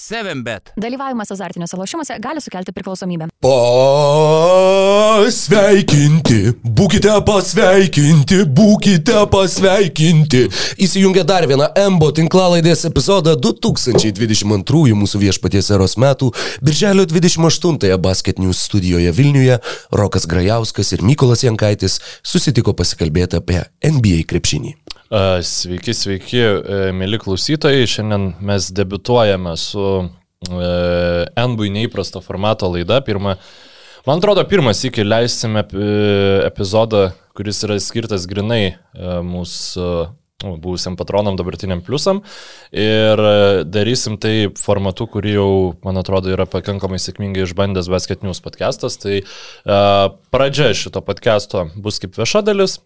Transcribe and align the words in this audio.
7bet. 0.00 0.72
Dalyvavimas 0.80 1.30
azartiniuose 1.34 1.76
lošimuose 1.76 2.16
gali 2.18 2.40
sukelti 2.40 2.72
priklausomybę. 2.72 3.28
Pasveikinti, 5.20 6.38
būkite 6.64 7.12
pasveikinti, 7.28 8.38
būkite 8.58 9.26
pasveikinti. 9.32 10.42
Įsijungia 10.86 11.24
dar 11.28 11.44
vieną 11.50 11.68
MBO 11.94 12.10
tinklalaidės 12.16 12.86
epizodą 12.88 13.36
2022 13.36 14.96
mūsų 15.02 15.22
viešpaties 15.26 15.70
eros 15.76 15.96
metų, 16.00 16.32
birželio 16.64 17.04
28-ąją 17.10 17.98
Basket 18.00 18.40
News 18.40 18.58
studijoje 18.70 19.12
Vilniuje 19.12 19.60
Rokas 19.92 20.26
Grajauskas 20.30 20.92
ir 20.96 21.04
Mykolas 21.04 21.44
Jankaitis 21.44 22.00
susitiko 22.22 22.72
pasikalbėti 22.76 23.36
apie 23.40 23.60
NBA 23.84 24.24
krepšinį. 24.30 24.76
Sveiki, 25.10 25.90
sveiki, 25.90 26.38
e, 26.38 26.76
mėly 26.94 27.18
klausytojai. 27.18 27.82
Šiandien 27.90 28.28
mes 28.46 28.68
debituojame 28.70 29.56
su 29.58 29.82
e, 30.06 30.68
NBui 31.34 31.72
neįprasto 31.74 32.22
formato 32.22 32.68
laida. 32.70 33.00
Pirma, 33.02 33.34
man 34.06 34.20
atrodo, 34.22 34.44
pirmas 34.46 34.84
iki 34.86 35.02
leisime 35.02 35.64
e, 35.66 35.88
epizodą, 36.46 37.08
kuris 37.34 37.58
yra 37.66 37.80
skirtas 37.82 38.28
grinai 38.30 38.76
mūsų 39.26 39.88
nu, 40.44 40.52
buvusiam 40.62 40.94
patronam, 40.94 41.34
dabartiniam 41.34 41.82
pliusam. 41.82 42.22
Ir 42.70 43.18
darysim 43.66 44.14
tai 44.22 44.52
formatu, 44.62 45.08
kurį 45.10 45.34
jau, 45.34 45.50
man 45.82 45.98
atrodo, 45.98 46.30
yra 46.30 46.46
pakankamai 46.46 47.02
sėkmingai 47.02 47.48
išbandęs 47.48 47.90
Basket 47.90 48.22
News 48.22 48.38
podcastas. 48.46 49.00
Tai 49.02 49.18
pradžia 50.30 50.70
šito 50.70 51.02
podcasto 51.02 51.66
bus 51.74 51.98
kaip 51.98 52.14
vieša 52.14 52.46
dalis. 52.46 52.78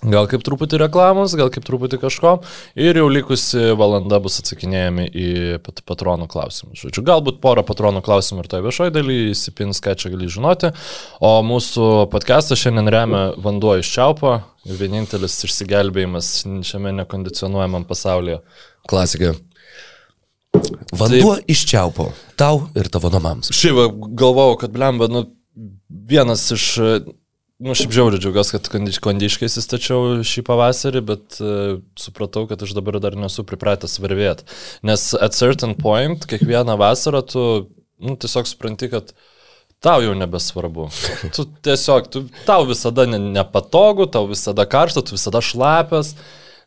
Gal 0.00 0.24
kaip 0.30 0.40
truputį 0.40 0.78
reklamos, 0.80 1.34
gal 1.36 1.50
kaip 1.52 1.66
truputį 1.66 1.98
kažko. 2.00 2.38
Ir 2.80 2.96
jau 2.96 3.08
likusi 3.12 3.74
valanda 3.76 4.16
bus 4.24 4.38
atsakinėjami 4.40 5.04
į 5.12 5.32
pat 5.64 5.82
patronų 5.84 6.24
klausimus. 6.32 6.80
Žodžiu, 6.80 7.04
galbūt 7.04 7.42
porą 7.44 7.64
patronų 7.68 8.00
klausimų 8.06 8.44
ir 8.44 8.48
toje 8.48 8.64
viešoje 8.64 8.94
dalyje 8.94 9.34
įsipins, 9.34 9.82
ką 9.84 9.92
čia 10.00 10.12
gali 10.14 10.30
žinoti. 10.32 10.72
O 11.20 11.34
mūsų 11.44 12.08
podcastą 12.14 12.56
šiandien 12.56 12.88
remia 12.94 13.22
vanduo 13.36 13.76
iš 13.82 13.92
čiaupo. 13.92 14.38
Vienintelis 14.64 15.36
išsigelbėjimas 15.44 16.32
šiame 16.64 16.96
nekondicionuojamam 17.02 17.84
pasaulyje. 17.88 18.40
Klasika. 18.88 19.34
Vanduo 20.96 21.36
Taip. 21.36 21.52
iš 21.52 21.66
čiaupo. 21.68 22.08
Tau 22.40 22.70
ir 22.72 22.88
tavo 22.88 23.12
namams. 23.12 23.52
Šiaip 23.52 24.00
galvojau, 24.16 24.56
kad 24.64 24.72
blemba, 24.72 25.12
nu, 25.12 25.26
vienas 26.08 26.48
iš 26.56 26.70
Nu, 27.60 27.74
šiaip 27.76 27.92
žiauriai 27.92 28.22
džiaugiuosi, 28.22 28.54
kad 28.56 28.68
kondiškai 29.04 29.48
įsistačiau 29.50 30.22
šį 30.24 30.44
pavasarį, 30.46 31.02
bet 31.04 31.40
uh, 31.44 31.74
supratau, 32.00 32.46
kad 32.48 32.62
aš 32.64 32.72
dabar 32.76 32.96
dar 33.04 33.18
nesu 33.20 33.44
pripratęs 33.44 33.98
varvėti. 34.00 34.46
Nes 34.88 35.10
at 35.12 35.36
certain 35.36 35.74
point, 35.76 36.24
kiekvieną 36.30 36.78
vasarą 36.80 37.20
tu 37.28 37.44
nu, 38.00 38.16
tiesiog 38.16 38.48
supranti, 38.48 38.88
kad 38.88 39.12
tau 39.84 40.00
jau 40.04 40.14
nebesvarbu. 40.16 40.88
Tu 41.36 41.44
tiesiog, 41.68 42.08
tu, 42.12 42.24
tau 42.48 42.64
visada 42.68 43.04
ne, 43.08 43.20
nepatogu, 43.36 44.08
tau 44.08 44.24
visada 44.30 44.64
karšta, 44.64 45.04
tu 45.04 45.18
visada 45.18 45.44
šlapias 45.44 46.14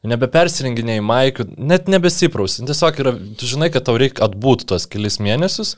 nebepersirenginėjai 0.06 1.04
maikių, 1.10 1.48
net 1.58 1.90
nebesiprausi. 1.90 2.66
Tiesiog 2.68 3.02
yra, 3.02 3.16
tu 3.40 3.48
žinai, 3.50 3.70
kad 3.74 3.86
tau 3.88 3.98
reikia 3.98 4.28
atbūti 4.28 4.68
tuos 4.70 4.86
kelius 4.92 5.18
mėnesius, 5.24 5.78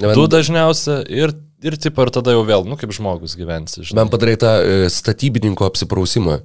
ne, 0.00 0.14
du 0.16 0.24
dažniausia 0.30 1.02
ir 1.12 1.34
ir 1.66 1.78
taip 1.80 2.00
ar 2.02 2.12
tada 2.14 2.34
jau 2.34 2.42
vėl, 2.48 2.66
nu 2.68 2.78
kaip 2.80 2.94
žmogus 2.94 3.36
gyvensi. 3.38 3.84
Man 3.96 4.10
padarai 4.12 4.38
tą 4.40 4.56
e, 4.62 4.90
statybininko 4.92 5.68
apsiprausimą. 5.68 6.40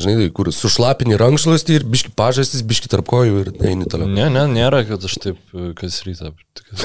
Žinai, 0.00 0.28
kur 0.32 0.48
sušlapini 0.54 1.16
rankšluostį 1.18 1.74
ir 1.76 1.84
biški 1.90 2.12
pažastis, 2.16 2.62
biški 2.64 2.88
tarp 2.88 3.08
kojų 3.10 3.40
ir 3.42 3.48
eini 3.68 3.88
toliau. 3.90 4.08
Ne, 4.08 4.28
ne, 4.32 4.46
nėra, 4.48 4.84
kad 4.88 5.02
aš 5.04 5.16
taip 5.20 5.52
e, 5.52 5.72
kas 5.76 5.98
rytą. 6.06 6.30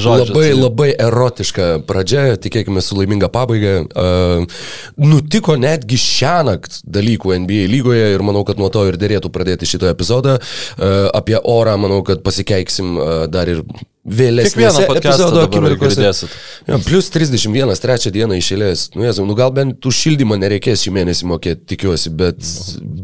Žodžiu, 0.00 0.08
labai, 0.08 0.46
tai... 0.48 0.56
labai 0.56 0.88
erotiška 1.04 1.68
pradžia, 1.86 2.24
tikėkime 2.42 2.82
su 2.82 2.96
laiminga 2.98 3.28
pabaiga. 3.30 3.74
Uh, 3.84 4.64
nutiko 4.98 5.58
netgi 5.60 6.00
šią 6.00 6.36
naktį 6.48 6.80
dalykų 6.96 7.36
NBA 7.44 7.68
lygoje 7.70 8.08
ir 8.16 8.24
manau, 8.26 8.42
kad 8.48 8.58
nuo 8.58 8.72
to 8.72 8.82
ir 8.88 8.98
dėrėtų 8.98 9.30
pradėti 9.34 9.68
šitą 9.68 9.92
epizodą. 9.92 10.40
Uh, 10.40 11.12
apie 11.14 11.36
orą 11.38 11.76
manau, 11.84 12.00
kad 12.08 12.24
pasikeiksim 12.24 12.96
uh, 12.96 13.10
dar 13.30 13.52
ir 13.52 13.62
vėlesnėse 14.04 14.84
epizodo 14.98 15.44
akimirkose. 15.46 16.28
Ja, 16.68 16.78
plus 16.84 17.08
31, 17.12 17.72
trečią 17.80 18.12
dieną 18.12 18.36
išėlės. 18.36 18.90
Nu, 18.96 19.06
jezu, 19.06 19.24
nu 19.24 19.36
gal 19.36 19.52
bent 19.56 19.78
tų 19.80 19.92
šildymą 19.96 20.36
nereikės 20.42 20.84
šį 20.84 20.92
mėnesį 20.98 21.28
mokėti, 21.30 21.64
tikiuosi, 21.72 22.12
bet, 22.12 22.40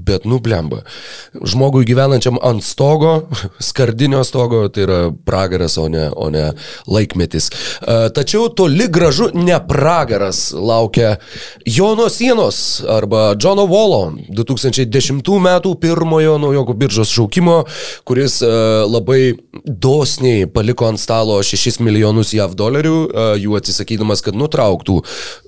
bet 0.06 0.27
nublemba. 0.28 0.83
Žmogui 1.33 1.87
gyvenančiam 1.89 2.37
ant 2.44 2.65
stogo, 2.65 3.15
skardinio 3.71 4.21
stogo, 4.28 4.66
tai 4.69 4.84
yra 4.84 4.99
pragaras, 5.25 5.78
o 5.81 5.87
ne, 5.93 6.06
o 6.12 6.28
ne 6.33 6.50
laikmetis. 6.91 7.49
Tačiau 8.16 8.50
toli 8.56 8.91
gražu 8.93 9.31
ne 9.37 9.56
pragaras 9.69 10.50
laukia 10.53 11.15
Jono 11.65 12.10
Sienos 12.12 12.83
arba 12.89 13.31
Džono 13.41 13.65
Volo 13.71 14.03
2010 14.37 15.25
m. 15.41 15.49
pirmojo 15.81 16.37
naujokų 16.44 16.77
biržos 16.77 17.12
šaukimo, 17.15 17.62
kuris 18.05 18.41
labai 18.44 19.33
dosniai 19.65 20.49
paliko 20.50 20.90
ant 20.91 21.01
stalo 21.01 21.39
6 21.47 21.81
milijonus 21.84 22.34
JAV 22.37 22.56
dolerių, 22.59 22.97
jų 23.41 23.56
atsisakydamas, 23.59 24.23
kad 24.27 24.37
nutrauktų 24.39 25.01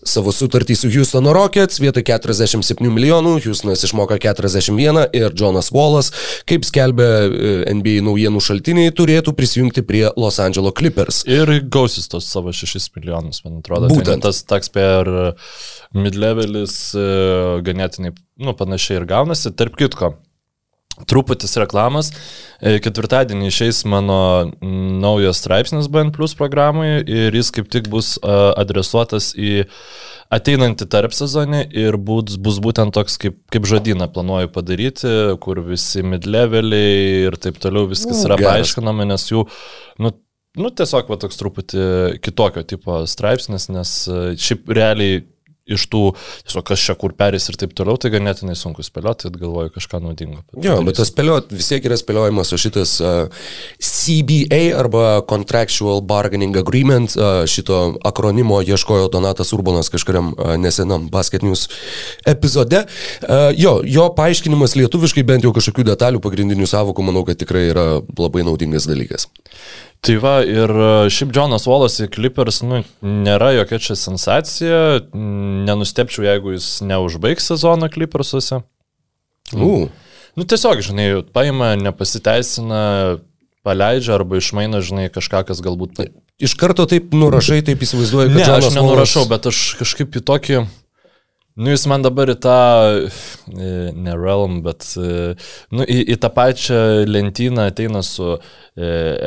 savo 0.08 0.32
sutartį 0.34 0.76
su 0.78 0.90
Houstono 0.92 1.32
Rockets, 1.34 1.80
vietoj 1.82 2.04
47 2.08 2.90
milijonų, 2.90 3.36
Houstonas 3.44 3.84
išmoka 3.86 4.18
41 4.22 5.04
ir 5.16 5.34
Jonas 5.38 5.70
Wallas, 5.74 6.10
kaip 6.48 6.66
skelbia 6.66 7.08
e, 7.26 7.52
NBA 7.74 8.02
naujienų 8.06 8.42
šaltiniai, 8.42 8.94
turėtų 8.96 9.34
prisijungti 9.38 9.84
prie 9.86 10.04
Los 10.16 10.40
Angeles 10.42 10.74
Clippers. 10.78 11.22
Ir 11.30 11.50
gausis 11.72 12.10
tos 12.12 12.28
savo 12.30 12.54
6 12.56 12.90
milijonus, 12.96 13.42
man 13.46 13.60
atrodo. 13.60 13.90
Būtent. 13.92 14.22
Tai 14.22 14.30
tas 14.30 14.42
taks 14.48 14.72
per 14.72 15.10
midlevelis 15.94 16.76
e, 16.96 17.06
ganėtinai, 17.66 18.14
nu, 18.42 18.56
panašiai 18.58 19.00
ir 19.00 19.08
gaunasi. 19.10 19.54
Tarp 19.56 19.78
kitko, 19.78 20.14
Truputis 21.08 21.56
reklamas. 21.56 22.10
E, 22.60 22.76
ketvirtadienį 22.84 23.48
išeis 23.48 23.82
mano 23.88 24.52
naujas 24.60 25.40
straipsnis 25.40 25.88
BN 25.92 26.12
Plus 26.14 26.36
programai 26.38 27.00
ir 27.00 27.32
jis 27.34 27.48
kaip 27.54 27.70
tik 27.72 27.88
bus 27.92 28.14
adresuotas 28.22 29.32
į 29.32 29.62
ateinantį 30.32 30.88
tarp 30.92 31.14
sezonį 31.16 31.62
ir 31.76 31.96
bus, 32.00 32.36
bus 32.40 32.60
būtent 32.64 32.94
toks 32.96 33.18
kaip, 33.20 33.38
kaip 33.52 33.68
žodyną 33.68 34.08
planuoju 34.12 34.52
padaryti, 34.52 35.14
kur 35.44 35.60
visi 35.64 36.04
midleveliai 36.06 37.26
ir 37.28 37.36
taip 37.40 37.60
toliau 37.62 37.88
viskas 37.90 38.22
U, 38.22 38.28
yra 38.28 38.38
geras. 38.40 38.52
paaiškinama, 38.52 39.08
nes 39.12 39.26
jų, 39.32 39.44
nu, 40.04 40.14
nu 40.60 40.72
tiesiog 40.76 41.12
va 41.12 41.20
toks 41.20 41.40
truputį 41.40 41.84
kitokio 42.24 42.64
tipo 42.68 43.02
straipsnis, 43.08 43.68
nes 43.72 43.96
šiaip 44.40 44.72
realiai 44.72 45.24
iš 45.70 45.86
tų, 45.92 46.02
tiesiog 46.46 46.64
kas 46.66 46.82
čia 46.82 46.96
kur 46.98 47.14
perės 47.18 47.46
ir 47.50 47.58
taip 47.60 47.74
toliau, 47.78 47.98
tai 48.00 48.10
ganėtinai 48.14 48.56
sunku 48.58 48.82
spėlioti, 48.82 49.30
tai 49.30 49.42
galvoju 49.42 49.72
kažką 49.76 50.00
naudingo. 50.02 50.42
Jo, 50.64 50.80
bet 50.86 50.98
tas 50.98 51.12
spėliot 51.12 51.52
vis 51.54 51.70
tiek 51.70 51.86
yra 51.86 51.98
spėliojimas, 51.98 52.50
o 52.50 52.58
šitas 52.60 52.96
uh, 53.02 53.44
CBA 53.78 54.62
arba 54.78 55.22
Contractual 55.28 56.02
Bargaining 56.06 56.56
Agreement, 56.58 57.14
uh, 57.18 57.44
šito 57.50 57.80
akronimo 58.08 58.58
ieškojo 58.66 59.10
Donatas 59.12 59.54
Urbanas 59.54 59.92
kažkuriam 59.92 60.32
uh, 60.34 60.56
nesenam 60.58 61.06
Basket 61.12 61.46
News 61.46 61.68
epizode. 62.26 62.84
Uh, 63.22 63.50
jo, 63.54 63.78
jo 63.86 64.08
paaiškinimas 64.18 64.76
lietuviškai 64.80 65.26
bent 65.28 65.46
jau 65.46 65.54
kažkokių 65.54 65.86
detalių 65.92 66.22
pagrindinių 66.24 66.68
savokų, 66.70 67.06
manau, 67.06 67.22
kad 67.28 67.38
tikrai 67.38 67.68
yra 67.70 67.86
labai 68.18 68.42
naudingas 68.46 68.90
dalykas. 68.90 69.30
Tai 70.02 70.16
va, 70.18 70.40
ir 70.42 70.66
e, 70.66 70.86
šiaip 71.14 71.30
Jonas 71.36 71.68
Wallace 71.70 72.08
į 72.08 72.10
Clippers, 72.10 72.58
nu, 72.66 72.80
nėra 73.06 73.52
jokia 73.54 73.78
čia 73.82 73.94
sensacija, 73.98 74.78
nenustepčiau, 75.14 76.24
jeigu 76.26 76.56
jis 76.56 76.80
neužbaigs 76.82 77.46
sezoną 77.52 77.86
Clippersuose. 77.92 78.64
Uh. 79.54 79.86
Nu, 80.34 80.46
tiesiog, 80.48 80.80
žinai, 80.82 81.06
paima, 81.30 81.74
nepasiteisina, 81.78 82.82
paleidžia 83.62 84.16
arba 84.16 84.40
išmaina, 84.40 84.82
žinai, 84.82 85.06
kažką, 85.12 85.44
kas 85.52 85.62
galbūt... 85.62 86.02
Iš 86.42 86.56
karto 86.58 86.88
taip 86.90 87.14
nurašai, 87.14 87.60
taip 87.68 87.84
įsivaizduoju, 87.86 88.32
kad... 88.32 88.38
Ne, 88.40 88.46
Jonas 88.48 88.70
aš 88.72 88.78
nenurašau, 88.80 89.22
Wallace... 89.22 89.34
bet 89.36 89.50
aš 89.52 89.64
kažkaip 89.84 90.18
į 90.18 90.24
tokį... 90.32 90.62
Nu, 91.54 91.68
jis 91.68 91.82
man 91.84 92.00
dabar 92.00 92.30
į 92.32 92.38
tą, 92.40 92.58
e, 93.52 93.70
ne 93.92 94.12
realm, 94.16 94.62
bet 94.64 94.86
e, 94.96 95.34
nu, 95.68 95.84
į, 95.84 95.98
į 96.14 96.16
tą 96.22 96.30
pačią 96.32 96.78
lentyną 97.04 97.66
ateina 97.68 98.00
su 98.06 98.30
e, 98.32 98.38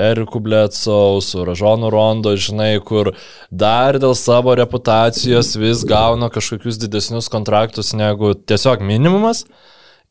Eriku 0.08 0.42
Bletsau, 0.42 1.20
su 1.22 1.44
Ražonu 1.46 1.92
Rondo, 1.94 2.34
žinai, 2.34 2.80
kur 2.82 3.12
dar 3.54 4.00
dėl 4.02 4.18
savo 4.18 4.56
reputacijos 4.58 5.54
vis 5.62 5.84
gauna 5.86 6.32
kažkokius 6.34 6.80
didesnius 6.82 7.30
kontraktus 7.30 7.94
negu 7.94 8.34
tiesiog 8.34 8.82
minimumas. 8.82 9.46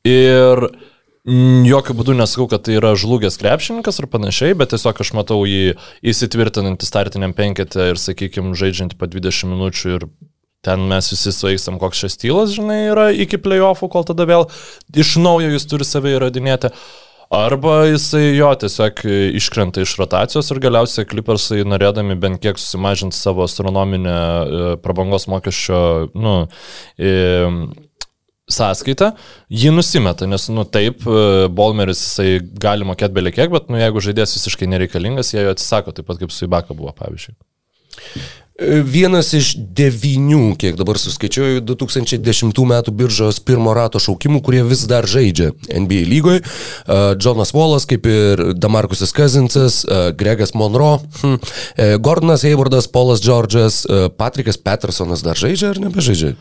Ir 0.07 0.69
Jokių 1.25 1.95
būdų 1.97 2.15
nesakau, 2.19 2.45
kad 2.53 2.67
tai 2.67 2.75
yra 2.77 2.91
žlugęs 3.01 3.39
krepšininkas 3.41 3.97
ar 4.03 4.07
panašiai, 4.13 4.53
bet 4.61 4.75
tiesiog 4.75 4.99
aš 5.01 5.13
matau 5.17 5.39
jį 5.49 5.73
įsitvirtinantį 6.05 6.85
startiniam 6.85 7.33
penketę 7.33 7.87
ir, 7.95 8.01
sakykime, 8.03 8.53
žaidžiantį 8.53 8.99
po 9.01 9.09
20 9.09 9.49
minučių 9.55 9.95
ir 9.95 10.05
ten 10.65 10.85
mes 10.91 11.11
visi 11.13 11.33
svaigstam, 11.35 11.79
koks 11.83 12.05
šis 12.05 12.19
stylas, 12.19 12.55
žinai, 12.57 12.81
yra 12.93 13.09
iki 13.13 13.41
playoffų, 13.41 13.91
kol 13.93 14.07
tada 14.09 14.27
vėl 14.29 14.49
iš 14.97 15.17
naujo 15.23 15.53
jis 15.55 15.69
turi 15.71 15.89
save 15.89 16.15
įrodinėti. 16.17 16.73
Arba 17.35 17.87
jisai 17.89 18.35
jo 18.37 18.51
tiesiog 18.61 19.01
iškrenta 19.41 19.83
iš 19.83 19.95
rotacijos 19.99 20.51
ir 20.53 20.61
galiausiai 20.63 21.09
klipersai 21.09 21.65
norėdami 21.67 22.15
bent 22.21 22.39
kiek 22.43 22.61
susimažinti 22.61 23.17
savo 23.17 23.43
astronominę 23.49 24.13
e, 24.15 24.69
prabangos 24.85 25.27
mokesčio, 25.33 25.81
nu, 26.15 26.35
sąskaitą, 28.51 29.13
jį 29.49 29.73
nusimeta, 29.73 30.29
nes, 30.29 30.47
nu 30.53 30.67
taip, 30.69 31.05
e, 31.09 31.49
Bolmeris 31.49 32.03
jisai 32.03 32.39
gali 32.61 32.87
mokėti 32.87 33.17
beliekiek, 33.17 33.51
bet, 33.53 33.71
nu 33.73 33.81
jeigu 33.81 34.03
žaidėjas 34.05 34.37
visiškai 34.37 34.69
nereikalingas, 34.69 35.33
jie 35.33 35.45
jo 35.47 35.55
atsisako, 35.55 35.95
taip 35.97 36.09
pat 36.11 36.21
kaip 36.21 36.35
su 36.35 36.45
Ibaka 36.49 36.77
buvo, 36.77 36.93
pavyzdžiui. 36.99 37.37
E, 38.55 38.85
vienas 38.87 39.33
iš 39.35 39.49
devynių, 39.75 40.53
kiek 40.63 40.77
dabar 40.79 40.99
suskaičiuoju, 41.03 41.65
2010 41.67 42.61
m. 42.63 42.75
biržos 42.95 43.41
pirmo 43.43 43.75
rato 43.75 43.99
šaukimų, 43.99 44.45
kurie 44.47 44.63
vis 44.63 44.85
dar 44.87 45.09
žaidžia 45.11 45.51
NBA 45.67 46.05
lygoje. 46.07 46.45
Jonas 47.19 47.51
Wallas, 47.51 47.89
kaip 47.91 48.07
ir 48.07 48.45
Damarkusas 48.55 49.11
Kazinsas, 49.17 49.83
Gregas 50.15 50.55
Monroe, 50.55 51.03
hm, 51.25 51.41
e, 51.75 51.91
Gordonas 51.99 52.47
Haywardas, 52.47 52.87
Paulas 52.87 53.25
Džordžas, 53.25 53.85
Patrikas 54.15 54.61
Petersonas 54.63 55.27
dar 55.27 55.35
žaidžia 55.35 55.75
ar 55.75 55.83
nebežaidžia? 55.89 56.37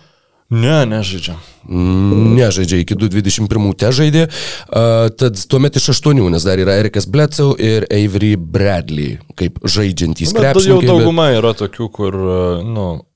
Ne, 0.51 0.84
nežaidžia. 0.90 1.38
Mm, 1.63 2.34
nežaidžia, 2.36 2.81
iki 2.84 2.98
2021 3.00 3.72
te 3.80 3.92
žaidė. 3.95 4.25
Uh, 4.68 5.07
tad 5.16 5.40
tuomet 5.50 5.80
iš 5.80 5.94
aštuonių, 5.95 6.28
nes 6.34 6.44
dar 6.45 6.60
yra 6.62 6.75
Erikas 6.81 7.07
Bledsoe 7.10 7.56
ir 7.62 7.88
Avery 7.88 8.36
Bradley, 8.38 9.18
kaip 9.40 9.62
žaidžiantys 9.63 10.36
krepšininkai. 10.36 10.69
Jau 10.69 10.84
dauguma 10.84 11.31
bet... 11.31 11.40
yra 11.40 11.56
tokių, 11.63 11.90
kur, 11.95 12.19
nu, 12.68 12.88
Ba 13.01 13.12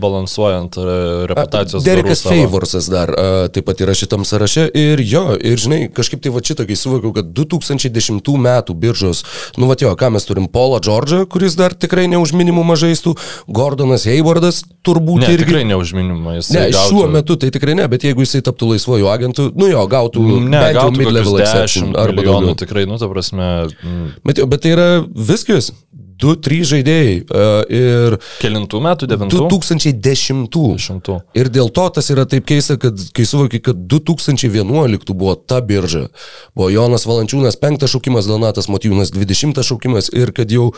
balansuojant 0.00 0.76
e, 0.76 0.82
reputacijos. 1.26 1.84
Derekas 1.84 2.22
Favorsas 2.22 2.88
dar 2.90 3.10
a, 3.10 3.48
taip 3.52 3.66
pat 3.68 3.80
yra 3.84 3.94
šitam 3.96 4.24
sąraše 4.28 4.68
ir 4.74 5.02
jo, 5.04 5.24
ir 5.36 5.60
žinai, 5.60 5.80
kažkaip 5.94 6.22
tai 6.24 6.32
va 6.34 6.42
šitokiai 6.44 6.78
suvokiau, 6.78 7.12
kad 7.16 7.30
2010 7.36 8.22
metų 8.48 8.76
biržos, 8.78 9.24
nu 9.60 9.68
va 9.70 9.76
jo, 9.78 9.92
ką 9.98 10.10
mes 10.14 10.26
turim, 10.28 10.48
Paulą 10.50 10.80
Džordžą, 10.84 11.24
kuris 11.30 11.56
dar 11.58 11.76
tikrai 11.76 12.08
ne 12.10 12.20
už 12.20 12.34
minimumą 12.38 12.78
žaistų, 12.80 13.14
Gordonas 13.46 14.06
Haywardas 14.08 14.62
turbūt 14.86 15.26
ne, 15.26 15.34
irgi. 15.36 15.46
Tikrai 15.46 15.64
ne 15.68 15.78
už 15.78 15.94
minimumą 15.96 16.38
jis. 16.38 16.52
Ne, 16.54 16.66
gautų... 16.72 16.88
šiuo 16.88 17.10
metu 17.12 17.38
tai 17.40 17.52
tikrai 17.54 17.76
ne, 17.78 17.88
bet 17.90 18.08
jeigu 18.08 18.24
jisai 18.24 18.42
taptų 18.46 18.72
laisvojų 18.74 19.10
agentų, 19.12 19.50
nu 19.58 19.70
jo, 19.70 19.84
gautų, 19.90 20.24
ne, 20.48 20.64
gautų 20.78 21.04
mid-level 21.04 21.42
exception 21.42 21.94
arba 21.98 22.24
daugiau. 22.24 22.56
Tikrai, 22.58 22.88
nu, 22.90 22.98
ta 23.00 23.10
prasme. 23.10 23.52
Mm. 23.84 24.10
Bet, 24.26 24.42
bet 24.50 24.64
tai 24.64 24.74
yra 24.74 24.88
viskas 25.06 25.72
du, 26.20 26.34
trys 26.36 26.68
žaidėjai. 26.72 27.16
Uh, 27.28 27.58
ir 27.72 28.18
Kelintų 28.42 28.82
metų, 28.84 29.10
devintų? 29.10 29.42
2010. 29.50 30.46
10. 30.48 31.12
Ir 31.38 31.52
dėl 31.52 31.70
to 31.74 31.88
tas 31.94 32.10
yra 32.14 32.26
taip 32.28 32.48
keista, 32.48 32.78
kad 32.80 32.98
kai 33.16 33.26
suvoki, 33.28 33.62
kad 33.64 33.86
2011 33.90 35.14
buvo 35.14 35.36
ta 35.38 35.60
birža. 35.64 36.08
Buvo 36.56 36.70
Jonas 36.74 37.06
Valančiūnas 37.08 37.60
penktas 37.60 37.94
šaukimas, 37.94 38.28
Donatas 38.30 38.70
Motijūnas 38.72 39.14
dvidešimtas 39.14 39.70
šaukimas 39.70 40.12
ir 40.14 40.34
kad 40.36 40.52
jau 40.52 40.72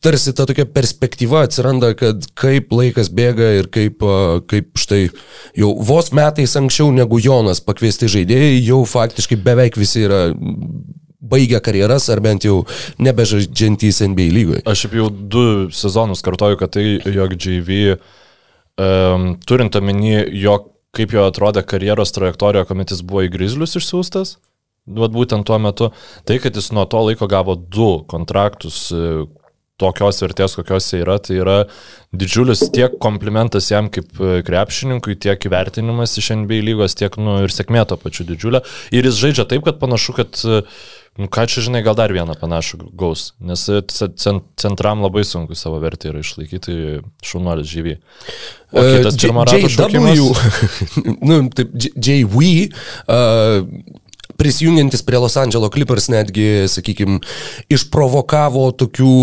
tarsi 0.00 0.32
ta 0.32 0.46
tokia 0.48 0.64
perspektyva 0.64 1.44
atsiranda, 1.44 1.92
kad 1.98 2.24
kaip 2.38 2.72
laikas 2.72 3.10
bėga 3.12 3.50
ir 3.58 3.68
kaip, 3.72 4.00
kaip 4.48 4.80
štai 4.80 5.02
jau 5.58 5.74
vos 5.84 6.08
metais 6.16 6.56
anksčiau 6.56 6.88
negu 6.94 7.20
Jonas 7.20 7.60
pakviesti 7.64 8.08
žaidėjai, 8.08 8.62
jau 8.64 8.80
faktiškai 8.88 9.38
beveik 9.44 9.76
visi 9.80 10.06
yra 10.08 10.22
baigę 11.20 11.60
karjeras 11.64 12.08
ar 12.12 12.22
bent 12.24 12.44
jau 12.48 12.64
nebežaidžiantys 13.02 14.02
NBA 14.08 14.28
lygoje. 14.34 14.64
Aš 14.68 14.86
jau 14.88 15.08
du 15.10 15.46
sezonus 15.74 16.24
kartoju, 16.26 16.58
kad 16.60 16.74
tai 16.76 16.98
jog 17.04 17.36
JV, 17.36 17.96
um, 18.80 19.32
turint 19.46 19.76
omeny, 19.76 20.22
jog 20.40 20.70
kaip 20.96 21.12
jo 21.14 21.26
atrodė 21.28 21.62
karjeros 21.62 22.14
trajektorija, 22.16 22.66
kuomet 22.66 22.94
jis 22.94 23.04
buvo 23.06 23.26
į 23.26 23.34
Grizzlius 23.36 23.76
išsiųstas, 23.78 24.38
Vat 24.90 25.12
būtent 25.14 25.44
tuo 25.46 25.58
metu, 25.60 25.90
tai, 26.26 26.40
kad 26.42 26.56
jis 26.56 26.70
nuo 26.74 26.86
to 26.88 27.02
laiko 27.04 27.28
gavo 27.30 27.54
du 27.54 28.00
kontraktus, 28.10 28.88
tokios 29.80 30.20
vertės, 30.24 30.56
kokios 30.58 30.88
jie 30.92 31.02
yra, 31.04 31.16
tai 31.22 31.38
yra 31.40 31.56
didžiulis 32.16 32.66
tiek 32.74 32.96
komplimentas 33.00 33.70
jam 33.70 33.88
kaip 33.92 34.10
krepšininkui, 34.46 35.16
tiek 35.20 35.46
įvertinimas 35.48 36.16
iš 36.20 36.32
NBA 36.42 36.62
lygos, 36.66 36.96
tiek 37.00 37.16
nu, 37.20 37.38
ir 37.44 37.54
sėkmė 37.54 37.86
to 37.88 38.00
pačiu 38.00 38.26
didžiulė. 38.28 38.62
Ir 38.96 39.08
jis 39.08 39.20
žaidžia 39.22 39.46
taip, 39.52 39.64
kad 39.68 39.80
panašu, 39.80 40.16
kad 40.18 40.42
uh, 40.48 40.82
Nu, 41.18 41.26
ką 41.26 41.42
čia 41.50 41.64
žinai, 41.66 41.82
gal 41.82 41.96
dar 41.98 42.12
vieną 42.14 42.36
panašų 42.38 42.92
gaus, 42.94 43.32
nes 43.42 43.64
centram 44.62 45.02
labai 45.02 45.24
sunku 45.26 45.56
savo 45.58 45.80
vertę 45.82 46.12
yra 46.12 46.22
išlaikyti 46.22 47.00
šaunuolis 47.26 47.66
žyvy. 47.66 47.96
O 48.70 48.78
e, 48.78 48.92
kitas 48.94 49.18
pirmo 49.18 49.42
rato 49.48 49.70
šaukimas. 49.74 50.22
nu, 51.28 51.40
taip, 51.50 51.74
JV. 51.98 52.44
Uh, 53.10 53.66
prisijungiantis 54.40 55.02
prie 55.04 55.18
Los 55.20 55.36
Angeles 55.36 55.74
Clippers 55.74 56.06
netgi, 56.14 56.46
sakykime, 56.70 57.18
išprovokavo 57.74 58.70
tokių 58.80 59.18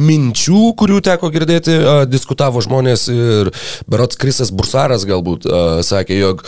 minčių, 0.00 0.64
kurių 0.80 1.04
teko 1.04 1.30
girdėti, 1.34 1.76
uh, 1.76 2.02
diskutavo 2.08 2.64
žmonės 2.64 3.06
ir 3.12 3.52
Berots 3.90 4.18
Krisas 4.18 4.54
Bursaras 4.56 5.04
galbūt 5.06 5.46
uh, 5.46 5.80
sakė, 5.86 6.16
jog 6.24 6.46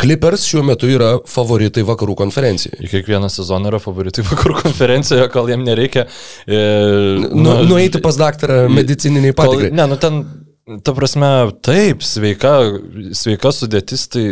Clippers 0.00 0.44
šiuo 0.44 0.62
metu 0.66 0.88
yra 0.92 1.14
favoritai 1.30 1.84
vakarų 1.88 2.16
konferencijoje. 2.20 2.88
Kiekvieną 2.92 3.30
sezoną 3.32 3.70
yra 3.70 3.80
favoritai 3.80 4.24
vakarų 4.28 4.58
konferencijoje, 4.60 5.28
kol 5.32 5.48
jiem 5.52 5.64
nereikia. 5.64 6.04
E, 6.44 6.58
nu, 7.32 7.44
nu, 7.46 7.54
nueiti 7.70 8.02
pas 8.04 8.18
daktarą 8.20 8.66
medicininiai 8.72 9.36
patikrai. 9.36 9.70
Ne, 9.76 9.86
nu 9.88 9.96
ten, 10.00 10.20
ta 10.84 10.92
prasme, 10.96 11.30
taip, 11.64 12.04
sveika, 12.04 12.58
sveika 13.16 13.54
sudėtis, 13.56 14.04
tai 14.12 14.26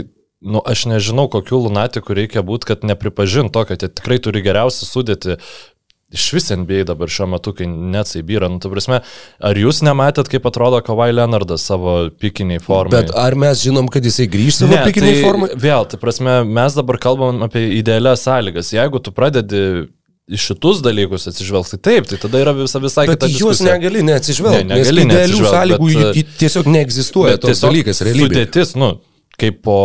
nu, 0.45 0.61
aš 0.61 0.85
nežinau, 0.91 1.27
kokiu 1.33 1.63
lunatiku 1.65 2.17
reikia 2.17 2.45
būti, 2.45 2.69
kad 2.69 2.85
nepripažint 2.85 3.55
to, 3.55 3.65
kad 3.69 3.81
jie 3.81 3.89
tikrai 3.89 4.21
turi 4.23 4.45
geriausią 4.45 4.89
sudėti 4.91 5.39
iš 6.15 6.27
vis 6.37 6.51
NBA 6.55 6.85
dabar 6.89 7.11
šiuo 7.11 7.29
metu, 7.35 7.53
kai 7.57 7.67
netsai 7.69 8.23
byra. 8.27 8.49
Nu, 8.53 8.61
prasme, 8.63 9.01
ar 9.51 9.59
jūs 9.59 9.83
nematėt, 9.87 10.31
kaip 10.33 10.47
atrodo 10.51 10.81
Kawhi 10.85 11.15
Leonardas 11.15 11.67
savo 11.67 11.97
pikiniai 12.23 12.63
formai? 12.63 13.03
Bet 13.03 13.15
ar 13.19 13.37
mes 13.39 13.65
žinom, 13.65 13.91
kad 13.93 14.07
jisai 14.07 14.29
grįž 14.31 14.63
savo 14.63 14.77
ne, 14.77 14.85
pikiniai 14.89 15.19
tai 15.19 15.27
formai? 15.27 15.51
Vėl, 15.67 15.89
tai 15.91 16.01
prasme, 16.03 16.39
mes 16.47 16.79
dabar 16.79 17.01
kalbam 17.03 17.45
apie 17.47 17.67
idealias 17.81 18.25
sąlygas. 18.29 18.73
Jeigu 18.77 19.03
tu 19.03 19.15
pradedi 19.15 19.65
į 20.25 20.39
šitus 20.41 20.81
dalykus 20.85 21.29
atsižvelgti 21.29 21.79
taip, 21.85 22.07
tai 22.09 22.17
tada 22.21 22.41
yra 22.41 22.55
visa, 22.57 22.81
visai 22.81 23.05
bet 23.11 23.19
kita. 23.19 23.29
Bet 23.29 23.43
jūs 23.43 23.61
negali 23.65 24.05
neatsižvelgti. 24.09 24.69
Ne, 24.71 24.79
negali 24.79 25.05
idealių 25.05 25.43
sąlygų 25.51 25.91
bet, 25.99 26.31
tiesiog 26.41 26.71
neegzistuoja. 26.73 27.37
Toks 27.43 27.61
dalykas, 27.67 28.01
realybė. 28.07 28.31
Sudėtis, 28.31 28.73
nu, 28.81 28.95
kaip 29.41 29.61
po, 29.67 29.79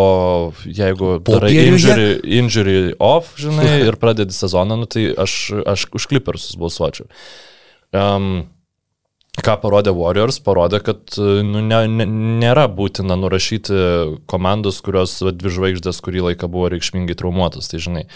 jeigu 0.65 1.17
po 1.25 1.37
darai 1.37 1.53
injury, 1.67 2.07
injury 2.41 2.77
off, 2.99 3.33
žinai, 3.41 3.79
ir 3.87 3.97
pradedi 4.01 4.35
sezoną, 4.35 4.77
nu, 4.79 4.89
tai 4.89 5.09
aš, 5.17 5.39
aš 5.65 5.87
už 5.95 6.09
Clippersus 6.11 6.57
balsuočiau. 6.59 7.09
Um, 7.89 8.47
ką 9.39 9.55
parodė 9.61 9.93
Warriors, 9.95 10.39
parodė, 10.43 10.81
kad 10.83 11.17
nu, 11.17 11.61
ne, 11.63 11.83
ne, 11.87 12.07
nėra 12.41 12.67
būtina 12.71 13.17
nurašyti 13.19 13.81
komandos, 14.29 14.81
kurios 14.85 15.19
dvi 15.21 15.53
žvaigždės 15.55 16.01
kurį 16.05 16.29
laiką 16.31 16.49
buvo 16.51 16.71
reikšmingai 16.73 17.17
traumuotas. 17.19 17.71
Tai 17.71 17.81
žinai, 17.83 18.07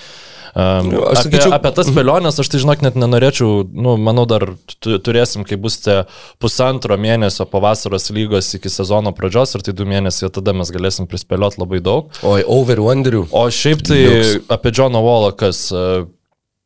Um, 0.53 0.91
aš 1.09 1.23
sakyčiau, 1.25 1.49
apie, 1.49 1.65
apie 1.65 1.69
tas 1.79 1.87
spėlionės 1.89 2.35
aš 2.37 2.49
tai 2.53 2.59
žinok 2.61 2.83
net 2.85 2.97
nenorėčiau, 3.01 3.63
nu, 3.73 3.95
manau 3.97 4.27
dar 4.29 4.43
turėsim, 4.85 5.41
kai 5.49 5.57
bus 5.57 5.79
te 5.81 5.95
pusantro 6.43 6.93
mėnesio 7.01 7.47
po 7.49 7.57
vasaros 7.63 8.11
lygos 8.13 8.51
iki 8.59 8.69
sezono 8.69 9.15
pradžios 9.17 9.55
ir 9.57 9.65
tai 9.65 9.73
du 9.73 9.87
mėnesiai, 9.89 10.29
tada 10.35 10.53
mes 10.53 10.69
galėsim 10.69 11.09
prispėlioti 11.09 11.57
labai 11.57 11.81
daug. 11.81 12.13
Oi, 12.21 12.43
over 12.45 12.83
wonderių. 12.85 13.23
O 13.33 13.47
šiaip 13.49 13.81
tai 13.89 13.97
Liuks. 14.03 14.35
apie 14.53 14.75
Johną 14.77 15.01
Wallą, 15.01 15.33
kas, 15.41 15.65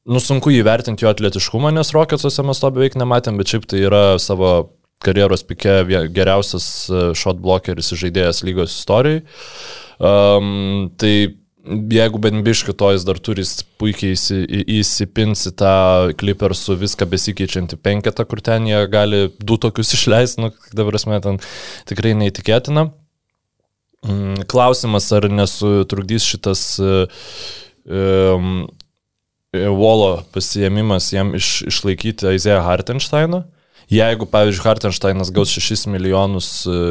nu, 0.08 0.22
sunku 0.24 0.54
įvertinti 0.56 1.06
jo 1.06 1.12
atletiškumą, 1.12 1.74
nes 1.76 1.94
Rocketsuose 1.96 2.46
mes 2.48 2.62
to 2.64 2.72
beveik 2.74 2.98
nematėm, 3.00 3.40
bet 3.40 3.52
šiaip 3.54 3.68
tai 3.70 3.84
yra 3.88 4.04
savo 4.22 4.54
karjeros 5.04 5.44
pike 5.46 5.84
geriausias 6.16 6.68
shot 7.18 7.42
blockeris 7.44 7.94
žaidėjas 7.94 8.42
lygos 8.48 8.74
istorijai. 8.80 9.22
Um, 9.98 10.90
tai 10.98 11.38
jeigu 11.68 12.22
bent 12.22 12.44
biškai 12.46 12.76
to 12.78 12.92
jis 12.96 13.06
dar 13.08 13.20
turi 13.24 13.44
puikiai 13.82 14.16
įsipinsi 14.78 15.52
tą 15.58 16.14
kliper 16.20 16.56
su 16.56 16.78
viską 16.80 17.08
besikeičiantį 17.12 17.80
penketą, 17.84 18.26
kur 18.30 18.42
ten 18.46 18.68
jie 18.70 18.80
gali 18.92 19.26
du 19.40 19.58
tokius 19.62 19.94
išleisti, 19.98 20.46
nu, 20.46 20.52
dabar 20.78 20.98
mes 20.98 21.24
ten 21.26 21.42
tikrai 21.90 22.16
neįtikėtina. 22.18 22.88
Mm, 24.08 24.46
klausimas, 24.50 25.10
ar 25.12 25.26
nesutrukdys 25.34 26.28
šitas 26.30 26.64
um, 26.80 28.68
Volo 29.78 30.22
pasijėmimas 30.36 31.12
jam 31.14 31.34
iš, 31.38 31.62
išlaikyti 31.72 32.30
Aizėją 32.34 32.62
Hartensteiną. 32.66 33.44
Jeigu, 33.92 34.28
pavyzdžiui, 34.28 34.66
Hartensteinas 34.66 35.32
gaus 35.32 35.54
6 35.56 35.88
milijonus 35.94 36.50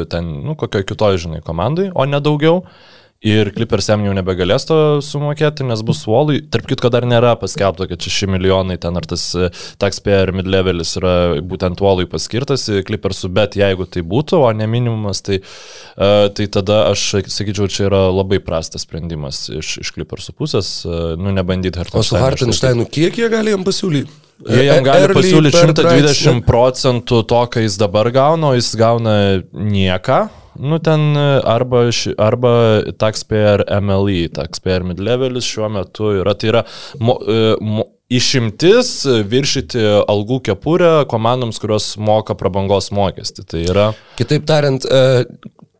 ten, 0.09 0.29
nu, 0.47 0.55
kokioje 0.57 0.87
kitoje, 0.89 1.19
žinai, 1.27 1.43
komandai, 1.45 1.91
o 1.93 2.07
ne 2.09 2.17
daugiau, 2.23 2.63
uh, 2.63 2.96
Ir 3.25 3.49
Clippers 3.49 3.87
jam 3.89 4.03
jau 4.05 4.11
nebegalės 4.13 4.67
to 4.69 4.75
sumokėti, 5.01 5.65
nes 5.65 5.81
bus 5.81 6.03
Wallui. 6.05 6.43
Tarp 6.53 6.67
kitko 6.69 6.91
dar 6.93 7.07
nėra 7.09 7.31
paskelbta, 7.41 7.87
kad 7.89 8.05
6 8.05 8.29
milijonai 8.29 8.77
ten 8.77 8.99
ar 8.99 9.07
tas 9.09 9.23
e, 9.33 9.47
taxpayer 9.81 10.29
mid-levelis 10.37 10.93
yra 10.99 11.15
būtent 11.41 11.81
Wallui 11.81 12.05
paskirtas 12.11 12.67
Clippersų, 12.85 13.31
bet 13.33 13.57
jeigu 13.57 13.89
tai 13.89 14.05
būtų, 14.05 14.43
o 14.45 14.53
ne 14.53 14.69
minimumas, 14.69 15.23
tai, 15.25 15.41
uh, 15.41 16.27
tai 16.29 16.45
tada 16.53 16.83
aš 16.91 17.25
sakyčiau, 17.33 17.65
čia 17.73 17.87
yra 17.89 18.05
labai 18.13 18.37
prastas 18.43 18.85
sprendimas 18.85 19.47
iš, 19.49 19.79
iš 19.81 19.95
Clippersų 19.97 20.37
pusės, 20.37 20.71
uh, 20.85 21.15
nu 21.17 21.33
nebandyti 21.33 21.81
Hartensteinu. 21.81 22.05
O 22.05 22.21
su 22.21 22.21
Hartensteinu 22.21 22.85
kiek 22.85 23.17
jie 23.17 23.33
gali 23.33 23.55
jam 23.55 23.65
pasiūlyti? 23.65 24.23
Jie 24.45 24.67
jam 24.67 24.85
gali 24.85 25.09
pasiūlyti 25.17 25.57
120 25.57 26.45
procentų 26.45 27.23
to, 27.25 27.45
ką 27.49 27.65
jis 27.65 27.81
dabar 27.81 28.13
gauna, 28.13 28.51
o 28.51 28.59
jis 28.59 28.75
gauna 28.77 29.15
nieką. 29.49 30.27
Nu, 30.57 30.79
ten 30.83 31.17
arba, 31.17 31.83
arba 32.17 32.53
taxpayer 32.97 33.65
MLE, 33.81 34.27
taxpayer 34.33 34.85
mid-levelis 34.87 35.45
šiuo 35.45 35.69
metu 35.73 36.15
yra, 36.21 36.33
tai 36.37 36.51
yra 36.53 36.63
mo, 36.99 37.19
mo, 37.61 37.85
išimtis 38.09 38.91
viršyti 39.27 39.83
algų 40.07 40.39
kepurę 40.49 40.91
komandoms, 41.11 41.59
kurios 41.61 41.91
moka 41.99 42.37
prabangos 42.39 42.89
mokestį. 42.95 43.45
Tai 43.51 43.63
yra. 43.67 43.87
Kitaip 44.19 44.47
tariant, 44.47 44.87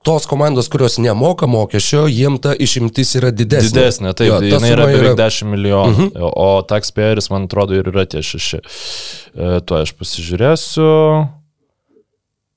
tos 0.07 0.27
komandos, 0.29 0.69
kurios 0.71 0.97
nemoka 1.03 1.47
mokesčio, 1.51 2.05
jiem 2.07 2.37
ta 2.43 2.53
išimtis 2.55 3.15
yra 3.19 3.31
didesnė. 3.35 3.71
Didesnė, 3.73 4.13
taip, 4.15 4.29
jo, 4.29 4.37
jinai 4.53 4.69
yra 4.75 4.85
beveik 4.87 5.09
yra... 5.09 5.15
10 5.19 5.51
milijonų, 5.51 5.95
uh 5.95 6.13
-huh. 6.13 6.29
o 6.31 6.61
taxpayeris, 6.67 7.27
man 7.33 7.47
atrodo, 7.49 7.75
ir 7.75 7.89
yra 7.91 8.05
tie 8.07 8.23
šeši. 8.23 8.61
E, 8.61 9.59
tuo 9.67 9.81
aš 9.81 9.91
pasižiūrėsiu. 9.99 10.91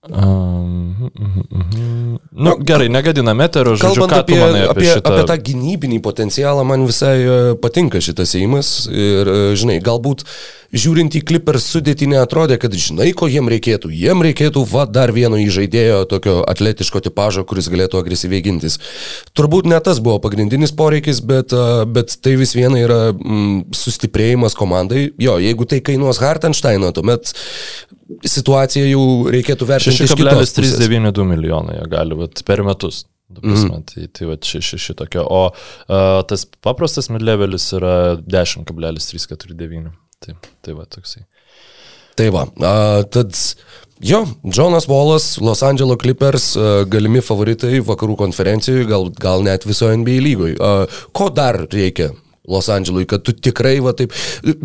Um, 0.09 0.97
mm, 1.12 1.42
mm, 1.50 2.19
nu, 2.30 2.57
gerai, 2.64 2.88
negadiname 2.88 3.45
eterio, 3.45 3.75
žodžiu, 3.76 4.07
kalbant 4.07 4.14
apie, 4.16 4.38
apie, 4.40 4.62
apie, 4.73 4.87
šitą... 4.95 5.11
apie 5.12 5.26
tą 5.28 5.37
gynybinį 5.45 5.99
potencialą, 6.00 6.62
man 6.64 6.87
visai 6.88 7.19
e, 7.21 7.35
patinka 7.61 8.00
šitas 8.00 8.33
įimas 8.38 8.71
ir, 8.88 9.28
e, 9.28 9.42
žinai, 9.61 9.76
galbūt 9.85 10.25
žiūrint 10.73 11.19
į 11.19 11.23
Clippers 11.28 11.66
sudėtį 11.75 12.09
neatrodė, 12.14 12.57
kad 12.62 12.73
žinai, 12.73 13.11
ko 13.12 13.28
jiem 13.28 13.50
reikėtų. 13.52 13.90
Jiem 13.92 14.25
reikėtų 14.25 14.62
va 14.71 14.87
dar 14.88 15.12
vieno 15.12 15.37
įžaidėjo 15.37 16.07
tokio 16.09 16.38
atletiško 16.49 17.04
tipožo, 17.04 17.45
kuris 17.45 17.69
galėtų 17.69 18.00
agresyviai 18.00 18.40
gintis. 18.47 18.78
Turbūt 19.37 19.69
ne 19.69 19.83
tas 19.85 20.00
buvo 20.00 20.16
pagrindinis 20.25 20.73
poreikis, 20.73 21.21
bet, 21.21 21.52
e, 21.52 21.85
bet 21.85 22.16
tai 22.25 22.38
vis 22.40 22.57
viena 22.57 22.80
yra 22.80 23.02
mm, 23.12 23.76
sustiprėjimas 23.76 24.57
komandai. 24.57 25.11
Jo, 25.21 25.37
jeigu 25.45 25.69
tai 25.69 25.85
kainuos 25.85 26.25
Hartensteino, 26.25 26.88
tuomet 26.97 27.35
situaciją 28.26 28.88
jau 28.90 29.07
reikėtų 29.33 29.69
vertinti. 29.69 30.09
6,392 30.11 31.26
milijonai 31.31 31.81
gali 31.90 32.19
būti 32.19 32.47
per 32.47 32.64
metus. 32.67 33.05
Prasme, 33.31 33.76
mm. 33.79 33.83
Tai, 33.87 34.07
tai 34.11 34.26
va 34.26 34.35
šeši 34.35 34.67
ši, 34.67 34.79
šitokio. 34.88 35.23
O 35.23 35.43
uh, 35.50 36.23
tas 36.26 36.43
paprastas 36.67 37.11
midlevelis 37.14 37.69
yra 37.79 38.17
10,349. 38.26 39.93
Tai, 40.21 40.35
tai 40.67 40.75
va 40.76 40.87
toksai. 40.90 41.23
Tai 42.19 42.26
va, 42.35 42.43
uh, 42.50 43.05
tad 43.07 43.31
jo, 44.02 44.25
Jonas 44.43 44.88
Wallas, 44.90 45.37
Los 45.40 45.62
Angeles 45.62 46.00
Clippers, 46.02 46.50
uh, 46.59 46.83
galimi 46.90 47.23
favoritai 47.25 47.79
vakarų 47.87 48.19
konferencijoje, 48.25 48.88
gal, 48.90 49.07
gal 49.23 49.47
net 49.47 49.64
visoje 49.69 50.00
NBA 50.02 50.19
lygoje. 50.26 50.59
Uh, 50.59 51.00
ko 51.17 51.31
dar 51.31 51.62
reikia 51.71 52.11
Los 52.50 52.69
Andželui, 52.73 53.07
kad 53.09 53.23
tu 53.23 53.33
tikrai, 53.33 53.76
va 53.85 53.95
taip, 53.97 54.14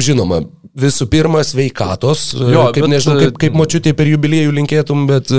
žinoma, 0.01 0.41
visų 0.75 1.05
pirma, 1.11 1.43
sveikatos, 1.45 2.33
jo, 2.35 2.65
kaip, 2.75 2.83
bet, 2.83 2.91
nežinau, 2.91 3.15
kaip, 3.21 3.37
kaip 3.45 3.53
močiutė 3.55 3.93
per 3.95 4.09
jubiliejų 4.09 4.55
linkėtum, 4.57 5.05
bet, 5.07 5.29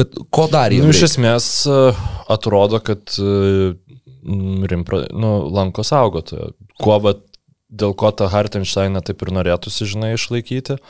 bet 0.00 0.16
ko 0.34 0.46
dar 0.50 0.72
įdomu? 0.74 0.88
Nu, 0.90 0.96
iš 0.96 1.04
esmės 1.12 1.50
atrodo, 2.30 2.80
kad 2.82 3.14
rimpra, 4.72 5.04
nu, 5.12 5.34
lanko 5.52 5.84
saugotojo. 5.86 6.54
Kuo, 6.80 6.96
va, 7.04 7.14
dėl 7.70 7.94
ko 7.94 8.10
tą 8.16 8.26
Hartensteiną 8.32 9.04
taip 9.06 9.22
ir 9.22 9.30
norėtųsi, 9.36 9.86
žinai, 9.92 10.16
išlaikyti. 10.16 10.80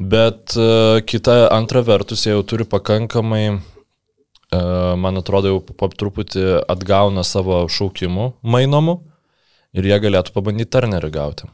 Bet 0.00 0.56
kita 1.10 1.36
antra 1.52 1.84
vertus, 1.84 2.24
jie 2.24 2.32
jau 2.32 2.46
turi 2.54 2.64
pakankamai, 2.64 3.44
man 4.50 5.20
atrodo, 5.20 5.52
jau 5.52 5.60
po 5.60 5.90
truputį 5.92 6.62
atgauna 6.72 7.20
savo 7.26 7.66
šaukimų 7.68 8.32
mainomų 8.40 8.96
ir 9.76 9.88
jie 9.90 9.98
galėtų 10.02 10.34
pabandyti 10.34 10.72
Turnerį 10.74 11.10
gauti. 11.14 11.48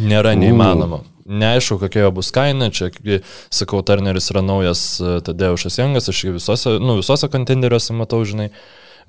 Nėra 0.00 0.34
neįmanoma. 0.38 1.02
Neaišku, 1.28 1.76
kokia 1.82 2.06
jo 2.06 2.12
bus 2.16 2.30
kaina, 2.32 2.70
čia, 2.72 2.88
sakau, 3.52 3.82
Turneris 3.84 4.30
yra 4.32 4.40
naujas 4.40 4.82
e, 4.96 5.18
Tadeušas 5.24 5.76
Jangas, 5.76 6.08
aš 6.08 6.22
visose, 6.38 6.78
nu, 6.80 6.94
visose 7.02 7.28
kontenderiuose 7.28 7.96
matau, 7.96 8.22
žinai. 8.24 8.48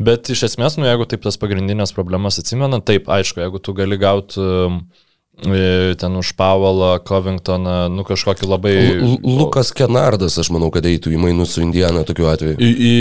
Bet 0.04 0.28
iš 0.32 0.44
esmės, 0.50 0.76
nu, 0.80 0.88
jeigu 0.88 1.08
taip 1.08 1.24
tas 1.24 1.40
pagrindinės 1.40 1.96
problemas 1.96 2.40
atsimena, 2.42 2.82
taip, 2.84 3.08
aišku, 3.08 3.40
jeigu 3.44 3.64
tu 3.64 3.76
gali 3.78 4.00
gauti 4.00 4.44
uh, 4.44 4.76
E, 4.80 5.09
ten 5.42 6.16
už 6.20 6.32
Pavalą, 6.38 7.00
Covingtoną, 7.06 7.90
nu 7.94 8.04
kažkokį 8.08 8.48
labai... 8.50 8.74
L 9.00 9.18
Lukas 9.40 9.72
Kenardas, 9.76 10.38
aš 10.42 10.50
manau, 10.54 10.70
kad 10.74 10.86
eitų 10.88 11.14
į 11.16 11.20
mainus 11.22 11.56
su 11.56 11.64
Indiana 11.64 12.04
tokiu 12.08 12.28
atveju. 12.32 12.58
I, 12.60 12.70
i, 12.70 12.92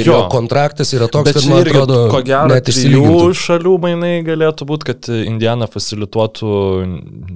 ir 0.00 0.08
jo. 0.08 0.14
jo 0.14 0.28
kontraktas 0.32 0.92
yra 0.94 1.08
toks, 1.10 1.30
Bet 1.30 1.40
kad 1.40 1.48
man 1.50 1.64
atrodo, 1.64 1.98
ko 2.12 2.22
gero, 2.26 2.50
net 2.52 2.70
iš 2.70 2.82
jų 2.86 3.32
šalių 3.38 3.74
mainai 3.82 4.12
galėtų 4.26 4.68
būti, 4.68 4.90
kad 4.92 5.10
Indiana 5.14 5.68
facilituotų, 5.70 6.52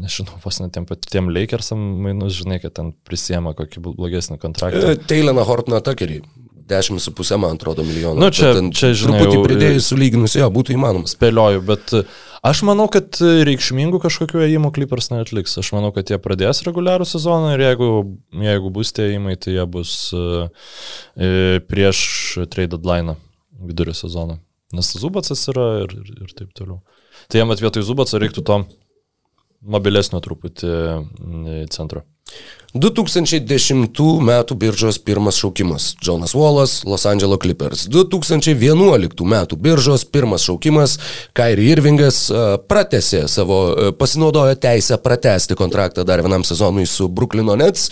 nežinau, 0.05 0.39
vos 0.45 0.63
net 0.63 0.75
tiem 0.77 0.87
patiem 0.89 1.33
Lakersam 1.35 1.83
mainus, 2.07 2.37
žinai, 2.39 2.61
kad 2.63 2.77
ten 2.79 2.95
prisiema 3.09 3.57
kokį 3.59 3.83
blogesnį 3.91 4.39
kontraktą. 4.43 4.95
E, 4.95 5.03
Teileną 5.11 5.47
Hortną 5.49 5.83
Takerį. 5.85 6.23
10,5 6.69 7.39
man 7.43 7.57
atrodo 7.57 7.85
milijonų. 7.87 8.21
Nu, 8.23 8.29
čia, 8.35 8.53
čia 8.75 8.93
žinai, 8.97 9.23
truputį 9.23 9.47
pridėjus 9.47 9.89
sulyginus, 9.93 10.37
jo, 10.39 10.51
būtų 10.53 10.77
įmanoma. 10.77 11.11
Spėlioju, 11.11 11.65
bet 11.69 11.97
Aš 12.43 12.65
manau, 12.67 12.89
kad 12.91 13.15
reikšmingų 13.23 14.01
kažkokių 14.03 14.41
ėjimų 14.49 14.73
Clippers 14.75 15.13
neatliks. 15.13 15.53
Aš 15.61 15.69
manau, 15.77 15.93
kad 15.95 16.09
jie 16.11 16.17
pradės 16.19 16.65
reguliarų 16.67 17.07
sezoną 17.07 17.53
ir 17.55 17.63
jeigu, 17.63 17.91
jeigu 18.35 18.73
bus 18.75 18.91
tie 18.97 19.05
ėjimai, 19.13 19.37
tai 19.39 19.55
jie 19.55 19.67
bus 19.71 19.93
uh, 20.19 20.49
prieš 21.71 22.01
trade 22.51 22.75
deadline 22.75 23.15
vidurio 23.63 23.95
sezoną. 23.95 24.41
Nes 24.75 24.91
Zubacas 24.99 25.47
yra 25.53 25.69
ir, 25.85 25.95
ir, 26.03 26.11
ir 26.27 26.35
taip 26.35 26.51
toliau. 26.59 26.81
Tai 27.31 27.45
jam 27.45 27.55
atvietoj 27.55 27.87
Zubaco 27.87 28.19
reiktų 28.19 28.43
to 28.49 28.59
mobilesnio 29.63 30.19
truputį 30.25 30.75
centro. 31.71 32.03
2010 32.75 34.21
m. 34.21 34.45
biržos 34.55 34.99
pirmas 34.99 35.37
šaukimas- 35.37 35.95
Jonas 36.07 36.35
Wallas, 36.35 36.85
Los 36.85 37.07
Angeles 37.07 37.39
Clippers. 37.43 37.87
2011 37.89 39.25
m. 39.25 39.47
biržos 39.57 40.05
pirmas 40.05 40.43
šaukimas- 40.43 40.99
Kairi 41.37 41.69
Irvingas 41.69 42.31
pratesė 42.69 43.29
savo, 43.29 43.77
pasinaudojo 43.99 44.55
teisę 44.55 44.97
pratesti 44.97 45.55
kontraktą 45.55 46.05
dar 46.05 46.23
vienam 46.23 46.45
sezonui 46.45 46.87
su 46.87 47.09
Brooklyno 47.09 47.57
Nets. 47.57 47.91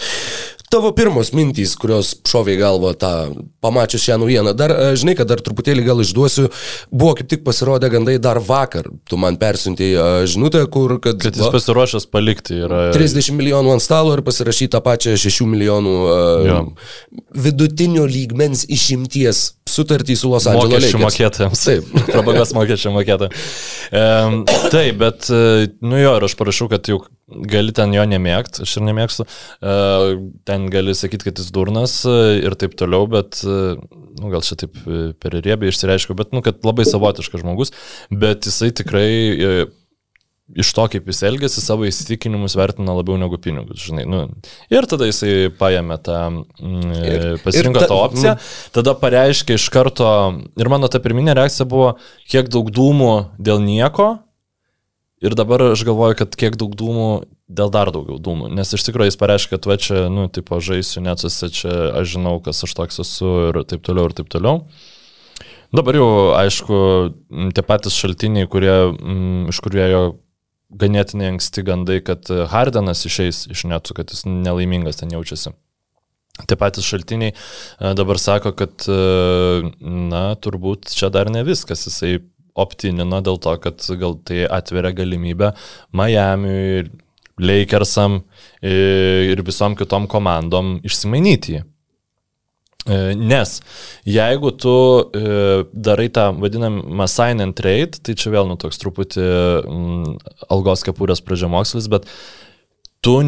Tavo 0.70 0.92
pirmos 0.94 1.32
mintys, 1.34 1.72
kurios 1.74 2.12
šovė 2.30 2.52
į 2.54 2.58
galvą 2.60 2.90
tą 2.94 3.08
pamačius 3.58 4.04
šią 4.04 4.20
naujieną. 4.22 4.52
Dar, 4.54 4.70
e, 4.70 4.92
žinai, 5.00 5.16
kad 5.18 5.26
dar 5.26 5.40
truputėlį 5.42 5.82
gal 5.82 5.98
išduosiu, 6.04 6.44
buvo 6.94 7.16
kaip 7.18 7.26
tik 7.32 7.42
pasirodę 7.42 7.90
gandai 7.90 8.14
dar 8.22 8.38
vakar. 8.38 8.86
Tu 9.10 9.18
man 9.18 9.34
persiuntėjai 9.40 9.98
e, 9.98 10.28
žinutę, 10.30 10.62
kur, 10.70 11.00
kad... 11.02 11.18
Kad 11.24 11.34
jis 11.34 11.48
va, 11.48 11.50
pasiruošęs 11.56 12.06
palikti 12.14 12.60
yra... 12.68 12.84
30 12.94 13.34
milijonų 13.34 13.74
ant 13.74 13.82
stalo 13.82 14.14
ir 14.14 14.22
pasirašyti 14.22 14.70
tą 14.76 14.84
pačią 14.86 15.16
6 15.18 15.48
milijonų 15.50 15.96
uh, 16.06 16.94
vidutinio 17.34 18.06
lygmens 18.06 18.62
išimties 18.70 19.48
sutartį 19.70 20.14
su 20.22 20.30
Los 20.30 20.46
Angeles. 20.50 20.86
Mokesčių 20.86 21.02
mokėtojams. 21.02 21.66
Taip. 21.66 21.94
Prabangos 22.14 22.54
mokesčių 22.54 22.94
mokėtojams. 22.94 23.50
Um, 23.90 24.42
taip, 24.70 25.02
bet, 25.02 25.32
nu 25.82 25.98
jo, 25.98 26.14
ir 26.14 26.30
aš 26.30 26.38
parašau, 26.38 26.70
kad 26.70 26.86
jau 26.94 27.02
gali 27.50 27.74
ten 27.76 27.94
jo 27.94 28.04
nemėgti, 28.10 28.64
aš 28.66 28.76
ir 28.78 28.86
nemėgstu. 28.88 29.26
Uh, 29.60 30.14
ten 30.48 30.68
gali 30.72 30.94
sakyti, 30.98 31.30
kad 31.30 31.42
jis 31.42 31.50
durnas 31.54 32.00
ir 32.06 32.56
taip 32.60 32.76
toliau, 32.80 33.08
bet, 33.10 33.42
nu, 33.44 34.30
gal 34.32 34.44
čia 34.46 34.58
taip 34.60 34.78
per 35.22 35.36
riebiai 35.36 35.72
išsireiškiau, 35.72 36.18
bet, 36.18 36.34
nu, 36.36 36.44
kad 36.46 36.64
labai 36.66 36.88
savotiškas 36.88 37.44
žmogus, 37.44 37.74
bet 38.10 38.48
jisai 38.48 38.72
tikrai 38.76 39.10
iš 40.56 40.72
to, 40.74 40.86
kaip 40.90 41.08
jis 41.10 41.22
elgėsi, 41.28 41.62
savo 41.62 41.86
įsitikinimus 41.88 42.56
vertina 42.58 42.94
labiau 42.96 43.18
negu 43.20 43.38
pinigus, 43.42 43.82
žinai. 43.86 44.06
Nu, 44.10 44.22
ir 44.72 44.88
tada 44.90 45.08
jisai 45.08 45.50
paėmė 45.58 45.98
tą, 46.02 46.18
mm, 46.32 47.42
pasirinko 47.44 47.78
ir 47.78 47.84
ta, 47.84 47.90
tą 47.90 48.00
opciją, 48.06 48.34
tada 48.74 48.96
pareiškė 48.98 49.58
iš 49.58 49.68
karto, 49.72 50.10
ir 50.58 50.72
mano 50.72 50.90
ta 50.90 51.02
pirminė 51.02 51.36
reakcija 51.38 51.68
buvo, 51.70 51.94
kiek 52.30 52.50
daug 52.52 52.72
dūmų 52.74 53.12
dėl 53.38 53.62
nieko, 53.62 54.16
ir 55.24 55.36
dabar 55.38 55.70
aš 55.72 55.84
galvoju, 55.88 56.18
kad 56.22 56.36
kiek 56.38 56.56
daug 56.60 56.74
dūmų 56.78 57.10
dėl 57.50 57.72
dar 57.74 57.90
daugiau 57.94 58.20
dūmų, 58.22 58.48
nes 58.54 58.72
iš 58.76 58.86
tikrųjų 58.86 59.10
jis 59.10 59.20
pareiškė, 59.20 59.56
kad 59.56 59.68
va 59.68 59.76
čia, 59.82 60.06
nu, 60.12 60.28
tipo, 60.32 60.60
žaisiu, 60.64 61.02
neatsusi, 61.04 61.50
čia 61.54 61.74
aš 62.00 62.16
žinau, 62.16 62.38
kas 62.44 62.62
aš 62.66 62.74
toks 62.78 63.02
esu 63.04 63.34
ir 63.50 63.60
taip 63.68 63.84
toliau, 63.86 64.08
ir 64.08 64.16
taip 64.16 64.30
toliau. 64.32 64.64
Dabar 65.74 65.94
jau, 65.94 66.10
aišku, 66.34 66.76
tie 67.54 67.62
patys 67.66 67.98
šaltiniai, 67.98 68.48
kurie, 68.50 68.74
m, 68.98 69.46
iš 69.52 69.60
kurie 69.62 69.86
jo 69.92 70.02
ganėtinai 70.70 71.34
anksti 71.34 71.64
gandai, 71.66 71.98
kad 72.02 72.30
Hardenas 72.50 73.04
išeis 73.06 73.44
iš 73.50 73.66
netų, 73.70 73.96
kad 73.98 74.14
jis 74.14 74.24
nelaimingas 74.26 75.02
ten 75.02 75.12
jaučiasi. 75.14 75.52
Tie 76.48 76.56
patys 76.56 76.86
šaltiniai 76.88 77.34
e, 77.34 77.92
dabar 77.98 78.18
sako, 78.22 78.54
kad, 78.56 78.86
e, 78.88 79.70
na, 79.82 80.22
turbūt 80.40 80.92
čia 80.94 81.10
dar 81.12 81.30
ne 81.32 81.42
viskas. 81.46 81.84
Jisai 81.88 82.20
optinino 82.60 83.22
dėl 83.24 83.40
to, 83.42 83.56
kad 83.62 83.86
gal 84.00 84.18
tai 84.26 84.44
atveria 84.46 84.92
galimybę 84.96 85.54
Miami, 85.96 86.86
Lakersam 87.40 88.20
e, 88.60 88.72
ir 89.32 89.40
visom 89.46 89.76
kitom 89.78 90.08
komandom 90.10 90.78
išsimainyti 90.84 91.56
jį. 91.56 91.66
Nes 93.20 93.50
jeigu 94.08 94.50
tu 94.56 94.72
darai 95.72 96.08
tą 96.08 96.30
vadinamą 96.40 97.06
sign 97.12 97.44
and 97.44 97.56
trade, 97.56 98.00
tai 98.00 98.14
čia 98.16 98.32
vėl 98.32 98.48
nu 98.48 98.56
toks 98.60 98.80
truputį 98.80 99.26
mm, 99.68 100.14
algos 100.48 100.84
kepurės 100.86 101.20
pradžiamokslis, 101.20 101.90
bet 101.92 102.08
tu 103.04 103.18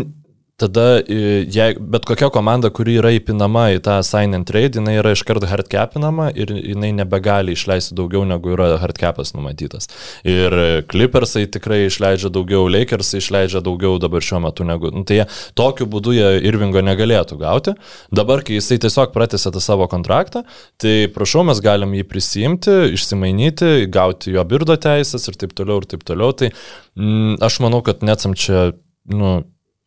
tada, 0.63 0.87
jei, 1.07 1.75
bet 1.77 2.07
kokia 2.09 2.31
komanda, 2.33 2.71
kuri 2.75 2.97
yra 3.01 3.13
įpinama 3.17 3.69
į 3.77 3.83
tą 3.85 3.99
sign 4.07 4.37
and 4.39 4.47
trade, 4.49 4.79
jinai 4.79 4.97
yra 5.01 5.13
iškart 5.17 5.45
hard 5.51 5.69
capinama 5.73 6.31
ir 6.35 6.53
jinai 6.55 6.93
nebegali 6.97 7.57
išleisti 7.57 7.97
daugiau 7.99 8.25
negu 8.29 8.55
yra 8.55 8.77
hard 8.83 9.01
capas 9.01 9.35
numatytas. 9.37 9.91
Ir 10.29 10.55
Clippersai 10.91 11.45
tikrai 11.53 11.85
išleidžia 11.89 12.31
daugiau, 12.33 12.69
Lakersai 12.71 13.21
išleidžia 13.23 13.63
daugiau 13.65 13.99
dabar 14.03 14.25
šiuo 14.25 14.43
metu 14.47 14.67
negu. 14.69 14.93
Nu, 14.95 15.05
tai 15.09 15.25
tokiu 15.59 15.89
būdu 15.91 16.15
jie 16.17 16.31
Irvingo 16.49 16.83
negalėtų 16.85 17.39
gauti. 17.41 17.77
Dabar, 18.15 18.45
kai 18.47 18.59
jisai 18.59 18.79
tiesiog 18.83 19.15
pratęsė 19.15 19.53
tą 19.55 19.63
savo 19.63 19.89
kontraktą, 19.91 20.45
tai 20.83 20.97
prašau, 21.13 21.45
mes 21.49 21.63
galim 21.65 21.95
jį 21.99 22.07
prisimti, 22.09 22.77
išsimainyti, 22.97 23.73
gauti 23.93 24.37
jo 24.37 24.45
birdo 24.49 24.77
teisės 24.81 25.29
ir 25.29 25.39
taip 25.41 25.57
toliau 25.59 25.83
ir 25.83 25.89
taip 25.91 26.07
toliau. 26.09 26.35
Tai 26.37 26.53
mm, 26.53 27.41
aš 27.45 27.61
manau, 27.65 27.83
kad 27.87 28.05
netsam 28.07 28.37
čia, 28.39 28.71
nu, 29.11 29.41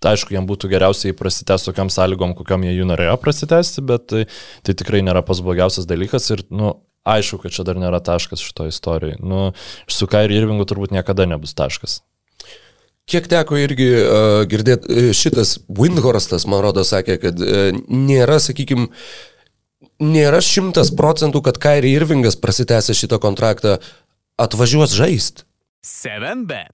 aišku, 0.04 0.34
jam 0.36 0.48
būtų 0.50 0.70
geriausiai 0.74 1.16
prasitęsti 1.18 1.72
tokiam 1.72 1.92
sąlygom, 1.94 2.36
kokiam 2.38 2.66
jie 2.66 2.76
jų 2.76 2.90
norėjo 2.90 3.16
prasitęsti, 3.22 3.84
bet 3.88 4.10
tai, 4.12 4.26
tai 4.66 4.76
tikrai 4.78 5.02
nėra 5.06 5.24
pas 5.26 5.40
blogiausias 5.44 5.88
dalykas 5.90 6.28
ir, 6.36 6.44
nu, 6.52 6.76
aišku, 7.06 7.40
kad 7.44 7.54
čia 7.56 7.66
dar 7.68 7.80
nėra 7.80 8.02
taškas 8.04 8.44
šito 8.44 8.68
istorijai. 8.70 9.20
Nu, 9.22 9.54
su 9.88 10.10
Kairi 10.10 10.38
Irvingu 10.40 10.66
turbūt 10.68 10.94
niekada 10.96 11.28
nebus 11.30 11.56
taškas. 11.58 12.02
Kiek 13.06 13.28
teko 13.30 13.60
irgi 13.62 13.92
uh, 14.02 14.40
girdėti, 14.50 15.12
šitas 15.14 15.60
Windhorstas, 15.70 16.48
man 16.50 16.64
rodo, 16.66 16.82
sakė, 16.88 17.20
kad 17.22 17.42
uh, 17.42 17.68
nėra, 17.86 18.40
sakykime, 18.42 18.90
nėra 20.02 20.42
šimtas 20.42 20.90
procentų, 20.98 21.44
kad 21.46 21.62
Kairi 21.62 21.94
Irvingas 21.94 22.40
prasitęsę 22.42 22.98
šitą 22.98 23.22
kontraktą 23.22 23.78
atvažiuos 24.42 24.98
žaisti. 24.98 25.46
7 25.86 26.48
bet. 26.50 26.74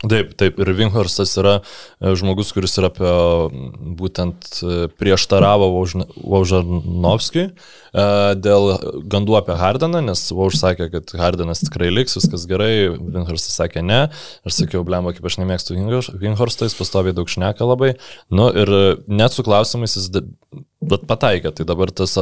Taip, 0.00 0.30
taip, 0.40 0.56
ir 0.56 0.70
Vinhorstas 0.78 1.34
yra 1.36 1.58
e, 1.60 2.14
žmogus, 2.16 2.54
kuris 2.56 2.78
yra 2.80 2.88
apie 2.88 3.10
būtent 3.98 4.46
e, 4.64 4.86
prieštaravo 4.96 5.68
Vaužanovskijui 5.76 7.44
e, 7.50 7.52
dėl 8.40 8.70
gandų 9.12 9.36
apie 9.42 9.58
Hardaną, 9.60 10.00
nes 10.06 10.24
Vauž 10.32 10.56
sakė, 10.62 10.88
kad 10.94 11.12
Hardanas 11.20 11.60
tikrai 11.66 11.92
liks, 11.92 12.16
viskas 12.16 12.48
gerai, 12.48 12.88
Vinhorstas 12.96 13.60
sakė 13.60 13.84
ne, 13.84 14.06
aš 14.48 14.62
sakiau, 14.62 14.86
blemba, 14.88 15.12
kaip 15.12 15.28
aš 15.28 15.36
nemėgstu 15.42 15.76
Vinhorstą, 15.76 16.70
jis 16.70 16.80
pastoviai 16.80 17.16
daug 17.16 17.28
šneka 17.28 17.68
labai, 17.68 17.92
nu 18.32 18.48
ir 18.56 18.76
net 19.04 19.36
su 19.36 19.44
klausimais 19.44 20.00
jis 20.00 20.08
bet 20.80 21.04
pataikė, 21.08 21.52
tai 21.54 21.66
dabar 21.68 21.92
tas 21.94 22.16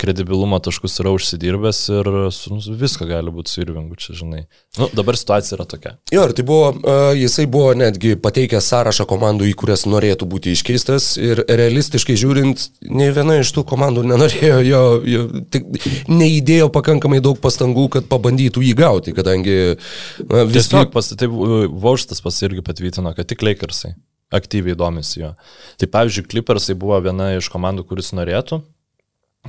kredibilumo 0.00 0.58
taškus 0.62 0.98
yra 1.02 1.12
užsidirbęs 1.14 1.80
ir 1.94 2.10
nu, 2.50 2.58
viską 2.82 3.06
gali 3.08 3.32
būti 3.34 3.52
su 3.52 3.62
Irvingu, 3.62 3.96
čia 4.00 4.16
žinai. 4.18 4.42
Nu, 4.80 4.88
dabar 4.96 5.18
situacija 5.18 5.58
yra 5.58 5.66
tokia. 5.70 5.94
Jo, 6.12 6.26
ir 6.26 6.34
tai 6.36 6.46
buvo, 6.46 6.72
jisai 7.12 7.44
buvo 7.50 7.72
netgi 7.76 8.14
pateikęs 8.20 8.68
sąrašą 8.72 9.06
komandų, 9.10 9.48
į 9.50 9.54
kurias 9.60 9.84
norėtų 9.90 10.28
būti 10.30 10.54
iškeistas 10.56 11.12
ir 11.20 11.42
realistiškai 11.48 12.16
žiūrint, 12.20 12.64
ne 12.88 13.10
viena 13.14 13.38
iš 13.42 13.52
tų 13.56 13.66
komandų 13.68 14.06
nenorėjo 14.10 14.58
jo, 14.64 14.82
jo 15.10 15.26
tik, 15.54 15.68
neįdėjo 16.10 16.70
pakankamai 16.74 17.20
daug 17.24 17.38
pastangų, 17.42 17.88
kad 17.98 18.08
pabandytų 18.10 18.64
jį 18.64 18.74
gauti, 18.80 19.14
kadangi 19.16 19.58
uh, 19.74 20.42
vis 20.48 20.70
tiek... 20.72 20.90
Pas, 20.94 21.12
tai 21.12 21.28
Vauštas 21.28 22.22
pas 22.24 22.42
irgi 22.46 22.64
patvirtino, 22.64 23.12
kad 23.16 23.28
tik 23.28 23.44
Lakersai 23.44 23.94
aktyviai 24.34 24.76
domisi 24.78 25.20
jo. 25.20 25.32
Tai 25.80 25.90
pavyzdžiui, 25.94 26.28
Clippersai 26.30 26.76
buvo 26.78 26.98
viena 27.04 27.34
iš 27.36 27.50
komandų, 27.52 27.86
kuris 27.90 28.12
norėtų 28.16 28.62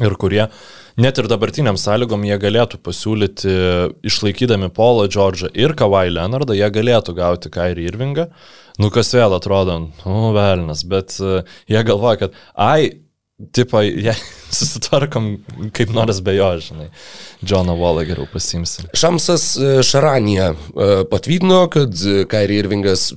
ir 0.04 0.18
kurie 0.20 0.48
net 0.98 1.20
ir 1.20 1.28
dabartiniam 1.32 1.78
sąlygom 1.80 2.24
jie 2.28 2.38
galėtų 2.40 2.80
pasiūlyti, 2.84 3.56
išlaikydami 4.08 4.72
Paulą 4.76 5.08
Džordžą 5.12 5.52
ir 5.56 5.76
Kawhi 5.78 6.14
Leonardą, 6.16 6.56
jie 6.56 6.70
galėtų 6.72 7.16
gauti 7.18 7.52
Kairį 7.52 7.90
Irvingą. 7.90 8.30
Nu 8.82 8.92
kas 8.92 9.14
vėl 9.16 9.36
atrodo, 9.38 9.78
nu 10.04 10.32
velnas, 10.36 10.84
bet 10.88 11.16
uh, 11.24 11.48
jie 11.72 11.84
galvoja, 11.88 12.26
kad 12.26 12.40
ai, 12.60 13.05
tipo, 13.52 13.82
jei 13.82 14.16
susitvarkom 14.58 15.30
kaip 15.76 15.92
nors 15.96 16.22
be 16.26 16.38
jo, 16.38 16.50
žinai. 16.70 16.90
Džoną 17.46 17.76
Volą 17.80 18.06
geriau 18.08 18.30
pasimsim. 18.32 18.88
Šamsas 18.96 19.52
e, 19.58 19.76
Šaranija 19.84 20.54
e, 20.54 20.90
patvydino, 21.12 21.66
kad 21.74 21.94
Kairi 22.32 22.62
Irvingas 22.64 23.12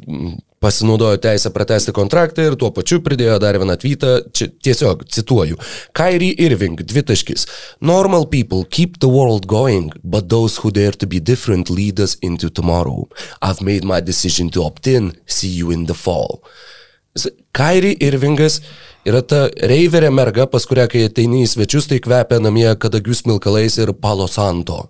pasinaudojo 0.58 1.16
teisę 1.22 1.50
pratesti 1.54 1.92
kontraktą 1.94 2.42
ir 2.48 2.56
tuo 2.58 2.70
pačiu 2.74 2.98
pridėjo 3.04 3.36
dar 3.42 3.58
vieną 3.62 3.76
tweetą, 3.78 4.14
čia 4.34 4.48
tiesiog 4.50 5.04
cituoju. 5.06 5.58
Kyrie 5.94 6.32
Irving, 6.46 6.82
dvitaškis. 6.82 7.46
Normal 7.80 8.26
people 8.26 8.64
keep 8.64 8.98
the 8.98 9.10
world 9.10 9.46
going, 9.46 9.92
but 10.02 10.28
those 10.28 10.58
who 10.62 10.72
dare 10.74 10.98
to 10.98 11.06
be 11.06 11.20
different 11.20 11.70
lead 11.70 12.00
us 12.00 12.16
into 12.22 12.50
tomorrow. 12.50 13.06
I've 13.40 13.62
made 13.62 13.84
my 13.84 14.00
decision 14.00 14.50
to 14.50 14.64
opt 14.64 14.86
in, 14.86 15.12
see 15.26 15.48
you 15.48 15.70
in 15.70 15.86
the 15.86 15.94
fall. 15.94 16.42
Kyrie 17.56 17.96
Irvingas 18.04 18.60
yra 19.08 19.22
ta 19.24 19.46
reiverė 19.70 20.10
merga, 20.14 20.46
pas 20.50 20.66
kurią, 20.68 20.88
kai 20.92 21.06
ateini 21.08 21.44
į 21.44 21.52
svečius, 21.52 21.88
tai 21.90 22.00
kvepia 22.04 22.40
namie 22.42 22.68
kadagių 22.80 23.16
smilkalais 23.16 23.78
ir 23.80 23.94
palo 23.96 24.28
santo. 24.30 24.88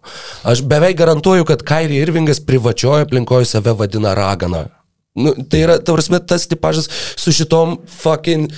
Aš 0.48 0.64
beveik 0.68 0.98
garantuoju, 0.98 1.46
kad 1.48 1.64
Kyrie 1.66 2.02
Irvingas 2.02 2.42
privačioje 2.44 3.06
aplinkoje 3.06 3.48
save 3.52 3.76
vadina 3.78 4.16
ragana. 4.18 4.66
Nu, 5.18 5.35
tai 5.50 5.64
yra, 5.64 5.78
tavars, 5.83 6.11
tas 6.31 6.46
tipažas 6.50 6.88
su 7.18 7.35
šitom 7.35 7.78
fucking 7.90 8.52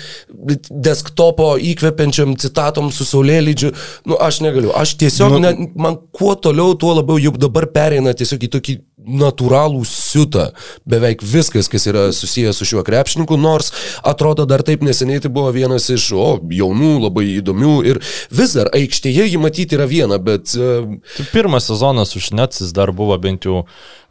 desktopo 0.71 1.55
įkvepiančiam 1.71 2.37
citatom 2.41 2.91
su 2.95 3.07
saulėlydžiu. 3.09 3.73
Nu, 4.11 4.19
aš 4.21 4.43
negaliu. 4.45 4.75
Aš 4.77 4.97
tiesiog, 5.01 5.37
nu, 5.37 5.43
ne, 5.47 5.71
man 5.81 5.99
kuo 6.13 6.35
toliau, 6.37 6.77
tuo 6.79 6.93
labiau 6.99 7.21
juk 7.21 7.41
dabar 7.41 7.69
pereina 7.73 8.15
tiesiog 8.17 8.49
į 8.49 8.53
tokį 8.59 8.79
natūralų 9.01 9.83
siutą. 9.89 10.51
Beveik 10.89 11.23
viskas, 11.25 11.69
kas 11.73 11.87
yra 11.91 12.09
susijęs 12.15 12.61
su 12.61 12.69
šiuo 12.69 12.85
krepšininku, 12.87 13.39
nors 13.41 13.73
atrodo 14.07 14.47
dar 14.49 14.65
taip 14.67 14.85
neseniai 14.87 15.23
tai 15.25 15.33
buvo 15.33 15.53
vienas 15.55 15.89
iš, 15.93 16.11
o, 16.13 16.29
jaunų, 16.53 16.93
labai 17.07 17.27
įdomių 17.39 17.77
ir 17.91 18.03
vis 18.35 18.57
dar 18.59 18.71
aikštėje 18.77 19.31
jį 19.33 19.43
matyti 19.43 19.79
yra 19.79 19.89
viena, 19.91 20.21
bet... 20.23 20.55
Uh... 20.59 20.99
Pirmas 21.35 21.71
sezonas 21.71 22.17
už 22.19 22.33
Netsis 22.37 22.75
dar 22.77 22.93
buvo 22.97 23.17
bent 23.21 23.49
jau 23.49 23.65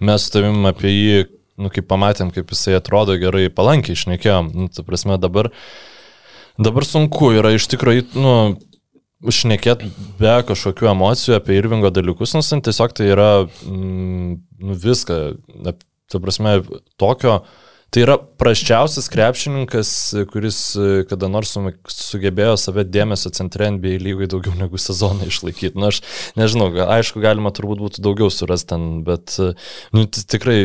mes 0.03 0.29
tavim 0.33 0.65
apie 0.69 0.93
jį 0.93 1.19
nu, 1.59 1.71
kaip 1.73 1.89
pamatėm, 1.89 2.31
kaip 2.35 2.49
jisai 2.53 2.77
atrodo 2.79 3.17
gerai, 3.19 3.49
palankiai 3.53 3.97
išnekėjom. 3.97 4.51
Nu, 4.55 4.69
ta 4.73 4.85
prasme, 4.87 5.19
dabar, 5.21 5.51
dabar 6.57 6.87
sunku 6.87 7.33
yra 7.37 7.53
iš 7.57 7.67
tikrųjų, 7.73 8.07
nu, 8.17 8.33
šnekėti 9.27 9.89
be 10.19 10.35
kažkokių 10.47 10.91
emocijų 10.93 11.35
apie 11.37 11.57
Irvingo 11.59 11.91
dalykus, 11.91 12.35
nes 12.37 12.51
tiesiog 12.67 12.95
tai 12.95 13.09
yra 13.11 13.31
mm, 13.43 14.35
nu, 14.63 14.77
viską, 14.79 15.17
ta 16.09 16.21
prasme, 16.23 16.59
tokio, 16.99 17.41
Tai 17.89 18.03
yra 18.03 18.15
praščiausias 18.41 19.09
krepšininkas, 19.09 19.91
kuris 20.29 20.59
e, 20.77 20.87
kada 21.09 21.29
nors 21.31 21.55
sugebėjo 21.89 22.53
save 22.61 22.83
dėmesio 22.85 23.31
centre 23.33 23.65
NBA 23.73 23.95
lygai 24.03 24.27
daugiau 24.29 24.53
negu 24.59 24.77
sezoną 24.77 25.25
išlaikyti. 25.31 25.73
Na, 25.73 25.89
nu, 25.89 25.89
aš 25.89 26.01
nežinau, 26.37 26.69
aišku, 26.85 27.21
galima 27.23 27.49
turbūt 27.55 27.81
būtų 27.81 28.05
daugiau 28.05 28.29
surasti 28.33 28.75
ten, 28.75 28.87
bet 29.07 29.39
e, 29.41 29.51
nu, 29.97 30.05
tikrai 30.05 30.59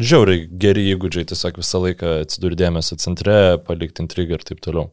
žiauriai 0.00 0.46
geri 0.64 0.88
įgūdžiai 0.94 1.28
tiesiog 1.34 1.60
visą 1.60 1.84
laiką 1.84 2.18
atsidurti 2.24 2.62
dėmesio 2.64 3.00
centre, 3.02 3.40
palikti 3.68 4.06
intrigą 4.06 4.40
ir 4.40 4.48
taip 4.48 4.64
toliau. 4.64 4.88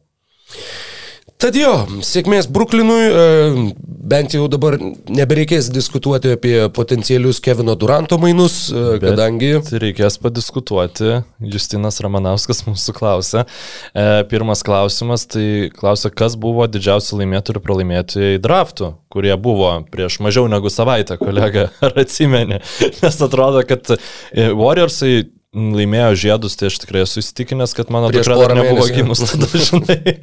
Tad 1.42 1.56
jo, 1.58 1.72
sėkmės 2.06 2.46
Bruklinui, 2.54 3.02
e, 3.02 3.62
bent 3.82 4.30
jau 4.36 4.44
dabar 4.46 4.76
nebereikės 5.10 5.72
diskutuoti 5.74 6.36
apie 6.36 6.52
potencialius 6.70 7.40
Kevino 7.42 7.74
Duranto 7.74 8.14
mainus, 8.22 8.68
e, 8.70 8.82
Bet 9.02 9.08
kadangi... 9.08 9.48
Reikės 9.82 10.20
padiskutuoti, 10.22 11.16
Justinas 11.42 11.98
Ramanauskas 12.04 12.62
mūsų 12.68 12.94
klausė. 12.94 13.42
E, 13.90 14.06
pirmas 14.30 14.62
klausimas, 14.62 15.26
tai 15.34 15.72
klausė, 15.74 16.12
kas 16.14 16.38
buvo 16.38 16.68
didžiausi 16.70 17.18
laimėtojai 17.18 17.58
ir 17.58 17.66
pralaimėtojai 17.66 18.38
draftų, 18.46 18.94
kurie 19.10 19.34
buvo 19.34 19.74
prieš 19.90 20.20
mažiau 20.22 20.46
negu 20.52 20.70
savaitę, 20.70 21.18
kolega, 21.18 21.72
ar 21.88 21.98
atsimeni. 22.06 22.62
Nes 23.02 23.22
atrodo, 23.26 23.66
kad 23.66 23.96
Warriorsai 24.30 25.24
laimėjo 25.52 26.12
žiedus, 26.16 26.56
tai 26.56 26.70
aš 26.70 26.78
tikrai 26.80 27.02
esu 27.04 27.20
įsitikinęs, 27.20 27.74
kad 27.76 27.92
mano 27.92 28.08
dukra 28.12 28.38
dar 28.40 28.54
nebuvo 28.56 28.86
gimus 28.88 29.20
tada, 29.20 29.48
žinai. 29.68 30.16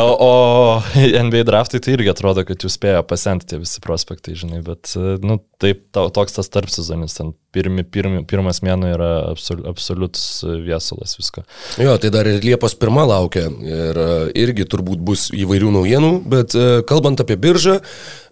o, 0.00 0.06
o 0.08 0.30
NBA 0.96 1.44
draftai 1.44 1.82
tai 1.84 1.98
irgi 1.98 2.12
atrodo, 2.14 2.46
kad 2.48 2.64
jūs 2.64 2.78
spėjo 2.78 3.04
pasenti 3.08 3.52
tie 3.52 3.60
visi 3.60 3.84
prospektai, 3.84 4.36
žinai, 4.40 4.62
bet, 4.64 4.94
nu, 5.20 5.38
taip, 5.60 5.84
to, 5.92 6.08
toks 6.16 6.38
tas 6.38 6.48
tarp 6.52 6.72
sezonis, 6.72 7.18
ten 7.18 7.34
pirmi, 7.54 7.84
pirmi, 7.86 8.22
pirmas 8.28 8.60
mėnuo 8.64 8.90
yra 8.90 9.10
absol, 9.30 9.62
absoliutus 9.70 10.26
viesulas 10.64 11.14
visko. 11.18 11.44
Jo, 11.80 11.96
tai 12.02 12.10
dar 12.14 12.28
ir 12.28 12.42
Liepos 12.44 12.74
pirmą 12.78 13.06
laukia 13.08 13.46
ir 13.48 14.00
e, 14.00 14.08
irgi 14.44 14.66
turbūt 14.70 15.02
bus 15.04 15.28
įvairių 15.34 15.70
naujienų, 15.78 16.12
bet 16.30 16.56
e, 16.58 16.66
kalbant 16.88 17.22
apie 17.22 17.36
biržą, 17.40 17.78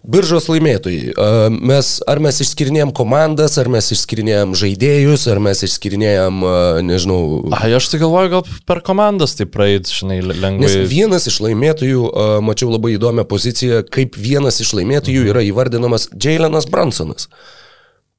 biržos 0.03 0.49
laimėtojai, 0.51 1.13
e, 1.13 1.29
mes, 1.71 1.93
ar 2.09 2.21
mes 2.23 2.41
išskirinėjom 2.43 2.93
komandas, 2.97 3.57
ar 3.61 3.71
mes 3.73 3.89
išskirinėjom 3.95 4.55
žaidėjus, 4.59 5.25
ar 5.31 5.41
mes 5.43 5.63
išskirinėjom, 5.69 6.43
nežinau, 6.89 7.21
Ai, 7.55 7.71
aš 7.77 7.89
tai 7.93 8.03
galvoju, 8.03 8.33
gal 8.35 8.45
per 8.67 8.83
komandas 8.85 9.37
tai 9.39 9.47
praeit, 9.49 9.89
žinai, 9.91 10.19
lengvai. 10.27 10.67
Nes 10.67 10.91
vienas 10.91 11.27
iš 11.31 11.39
laimėtojų, 11.45 12.05
mačiau 12.45 12.71
labai 12.73 12.95
įdomią 12.97 13.27
poziciją, 13.29 13.83
kaip 13.93 14.19
vienas 14.19 14.59
iš 14.63 14.75
laimėtojų 14.79 15.27
yra 15.31 15.43
įvardinamas 15.47 16.09
Jailenas 16.13 16.67
Bransonas. 16.69 17.29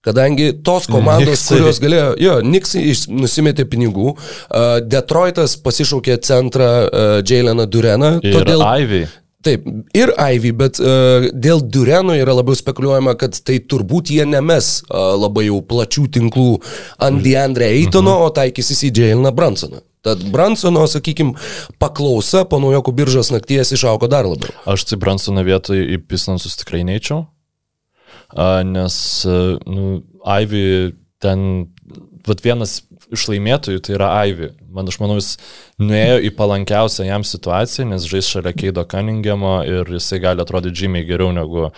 Kadangi 0.05 0.51
tos 0.67 0.85
komandos, 0.91 1.33
Niksai. 1.41 1.59
kurios 1.59 1.79
galėjo, 1.81 2.09
jo, 2.21 2.39
Niksai 2.45 2.83
iš- 2.93 3.07
nusimetė 3.09 3.65
pinigų, 3.73 4.15
a, 4.53 4.81
Detroitas 4.85 5.57
pasišaukė 5.65 6.19
centrą 6.25 6.71
a, 6.85 7.05
Jaileną 7.25 7.65
Dureną, 7.71 8.19
Ir 8.23 8.37
todėl... 8.37 8.65
Ivy. 8.85 9.05
Taip, 9.45 9.65
ir 9.93 10.09
Ivy, 10.17 10.55
bet 10.57 10.79
uh, 10.81 11.27
dėl 11.37 11.59
Dureno 11.69 12.15
yra 12.17 12.33
labiau 12.33 12.57
spekuliuojama, 12.57 13.13
kad 13.21 13.37
tai 13.45 13.59
turbūt 13.61 14.09
jie 14.15 14.25
nemes 14.25 14.79
uh, 14.87 15.11
labai 15.21 15.51
jau 15.51 15.59
plačių 15.69 16.07
tinklų 16.17 16.47
ant 17.05 17.21
Deandre 17.21 17.69
Eitono, 17.77 18.15
o 18.25 18.31
taikysis 18.33 18.81
į 18.89 18.93
Jaileną 18.97 19.35
Bransoną. 19.37 19.83
Tad 20.05 20.25
Bransono, 20.33 20.87
sakykime, 20.89 21.37
paklausa 21.81 22.47
po 22.49 22.57
naujokų 22.61 22.93
biržos 22.97 23.29
nakties 23.37 23.75
išaugo 23.77 24.09
dar 24.09 24.25
labiau. 24.29 24.49
Aš 24.65 24.87
tai 24.89 24.97
Bransono 25.01 25.45
vietoj 25.45 25.77
į 25.93 26.01
Pisnansus 26.09 26.57
tikrai 26.61 26.81
neičiau, 26.89 27.27
nes, 28.65 28.97
a, 29.27 29.57
nu, 29.71 30.03
Ivy 30.25 30.95
ten, 31.23 31.69
vat 32.27 32.43
vienas 32.45 32.83
iš 33.17 33.27
laimėtojų 33.33 33.81
tai 33.87 33.95
yra 33.97 34.11
Ivy. 34.29 34.51
Man, 34.75 34.89
aš 34.91 34.97
manau, 34.99 35.17
jis 35.21 35.37
nuėjo 35.79 36.17
į 36.27 36.31
palankiausią 36.35 37.07
jam 37.07 37.23
situaciją, 37.27 37.87
nes 37.93 38.07
žais 38.11 38.27
šalia 38.27 38.51
Keido 38.59 38.83
Cunninghamo 38.91 39.61
ir 39.67 39.91
jisai 39.95 40.19
gali 40.25 40.43
atrodyti 40.43 40.83
žymiai 40.85 41.07
geriau 41.07 41.31
negu 41.35 41.69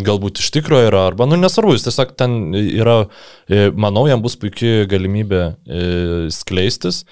galbūt 0.00 0.40
iš 0.40 0.48
tikrųjų 0.56 0.88
yra, 0.88 1.02
arba, 1.10 1.26
nu, 1.28 1.36
nesvarbu, 1.40 1.74
jis 1.76 1.84
tiesiog 1.90 2.14
ten 2.16 2.38
yra, 2.56 3.02
e, 3.52 3.68
manau, 3.76 4.06
jam 4.08 4.24
bus 4.24 4.38
puikia 4.40 4.86
galimybė 4.88 5.42
e, 5.44 5.84
skleistis. 6.32 7.04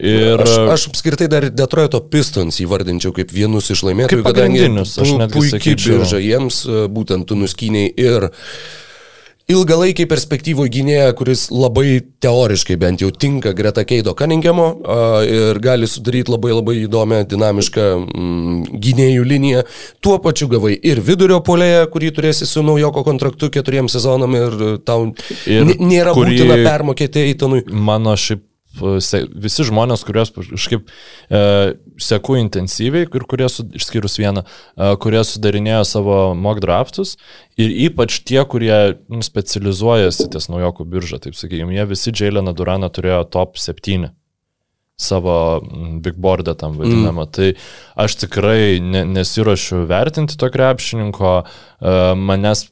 Ir 0.00 0.40
Aš, 0.40 0.54
aš 0.72 0.84
apskritai 0.88 1.26
dar 1.28 1.44
Detroito 1.52 1.98
Pistons 2.08 2.56
įvardinčiau 2.64 3.12
kaip 3.12 3.30
vienus 3.36 3.68
iš 3.74 3.82
laimėtojų, 3.84 4.22
aš 5.02 5.10
pu- 5.12 5.18
puikiai 5.36 5.76
birža 6.00 6.22
jiems, 6.24 6.62
būtent 6.94 7.28
tu 7.28 7.36
nuskyniai 7.36 7.90
ir 8.00 8.30
ilgalaikiai 9.50 10.06
perspektyvoje 10.10 10.70
gynėja, 10.74 11.10
kuris 11.18 11.46
labai 11.52 12.00
teoriškai 12.22 12.76
bent 12.80 13.02
jau 13.02 13.10
tinka 13.10 13.52
greta 13.56 13.84
Keido 13.88 14.14
Cunninghamo 14.18 14.66
a, 14.84 14.98
ir 15.26 15.58
gali 15.62 15.88
sudaryti 15.90 16.30
labai 16.32 16.52
labai 16.54 16.76
įdomią, 16.84 17.22
dinamišką 17.30 17.86
mm, 18.04 18.60
gynėjų 18.84 19.24
liniją. 19.32 19.64
Tuo 20.04 20.18
pačiu 20.22 20.48
gavai 20.52 20.74
ir 20.78 21.00
vidurio 21.04 21.40
polėje, 21.46 21.86
kurį 21.92 22.12
turėsi 22.18 22.46
su 22.48 22.62
naujoko 22.66 23.02
kontraktu 23.06 23.50
keturiems 23.52 23.96
sezonam 23.98 24.36
ir 24.38 24.58
tau 24.86 25.10
Ir 25.50 25.74
nėra 25.80 26.14
kurį- 26.16 26.38
būtina 26.40 26.60
permokėti 26.66 27.26
Eitonui. 27.30 27.64
mano 27.70 28.14
šiaip 28.16 28.40
e, 28.44 28.49
visi 28.78 29.66
žmonės, 29.66 30.04
kuriuos 30.06 30.30
kažkaip 30.36 30.86
e, 30.86 31.40
seku 32.00 32.36
intensyviai 32.38 33.08
ir 33.08 33.26
kurie, 33.28 33.48
su, 33.50 33.66
išskyrus 33.76 34.18
vieną, 34.20 34.44
e, 34.44 34.92
kurie 35.02 35.22
sudarinėjo 35.26 35.82
savo 35.88 36.18
mock 36.38 36.62
draftus 36.62 37.16
ir 37.60 37.74
ypač 37.88 38.20
tie, 38.22 38.40
kurie 38.46 39.00
nu, 39.10 39.24
specializuojasi 39.26 40.30
ties 40.30 40.48
naujokų 40.52 40.86
biržą, 40.92 41.20
taip 41.24 41.38
sakykime, 41.38 41.74
jie 41.74 41.86
visi 41.90 42.14
Jaileną 42.14 42.54
Duraną 42.56 42.92
turėjo 42.94 43.24
top 43.34 43.58
7 43.60 44.12
savo 45.00 45.34
big 46.04 46.18
boardą 46.20 46.54
tam 46.54 46.76
vadinamą. 46.76 47.24
Mm. 47.24 47.32
Tai 47.32 47.48
aš 48.04 48.18
tikrai 48.20 48.80
ne, 48.84 49.06
nesiuošiu 49.08 49.86
vertinti 49.88 50.36
to 50.36 50.50
krepšininko, 50.52 51.32
e, 51.40 51.94
manęs, 52.20 52.66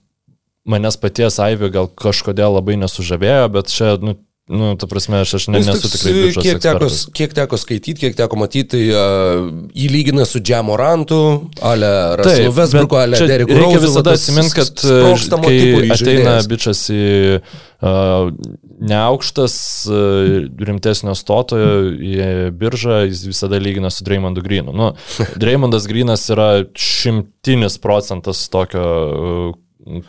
manęs 0.68 1.00
paties 1.00 1.40
Aivė 1.40 1.72
gal 1.72 1.88
kažkodėl 1.88 2.58
labai 2.61 2.76
nesužavėjo, 2.82 3.48
bet 3.56 3.72
čia, 3.72 3.94
nu, 4.04 4.18
nu 4.48 4.76
ta 4.80 4.87
prasme, 4.88 5.20
aš, 5.20 5.34
aš 5.34 5.46
ne, 5.52 5.61
nesu 5.61 5.82
toks, 5.84 5.94
tikrai 5.98 6.12
biržos 6.16 6.44
kiek 6.46 6.61
teko, 6.62 6.87
ekspertas. 6.88 7.00
kiek 7.12 7.34
teko 7.37 7.58
skaityti, 7.61 7.96
kiek 8.00 8.14
teko 8.16 8.38
matyti, 8.40 8.68
tai 8.72 8.80
uh, 8.88 9.50
jį 9.76 9.88
lygina 9.92 10.24
su 10.28 10.40
Džiamorantu, 10.40 11.20
ale 11.61 11.90
Raselu 12.20 12.54
Vesbruku, 12.56 12.96
ale 12.96 13.20
Deriku 13.28 13.58
Reikia 13.58 13.82
visada 13.82 14.16
atsiminti, 14.16 14.54
kad 14.56 14.84
e, 14.88 14.96
kai 15.44 15.61
ateina 15.92 16.38
bičias 16.48 16.87
į 16.94 17.04
uh, 17.37 18.32
neaukštas, 18.88 19.61
uh, 19.92 20.32
rimtesnio 20.70 21.12
stotojo 21.18 21.92
į 21.92 22.32
biržą, 22.56 23.02
jis 23.11 23.26
visada 23.28 23.61
lygina 23.61 23.92
su 23.92 24.06
Dreymondu 24.08 24.44
Greenu. 24.48 24.72
Nu, 24.72 24.94
Dreymondas 25.42 25.88
Greenas 25.90 26.24
yra 26.32 26.50
šimtinis 26.72 27.76
procentas 27.84 28.46
tokio 28.48 28.88
uh, 28.88 29.56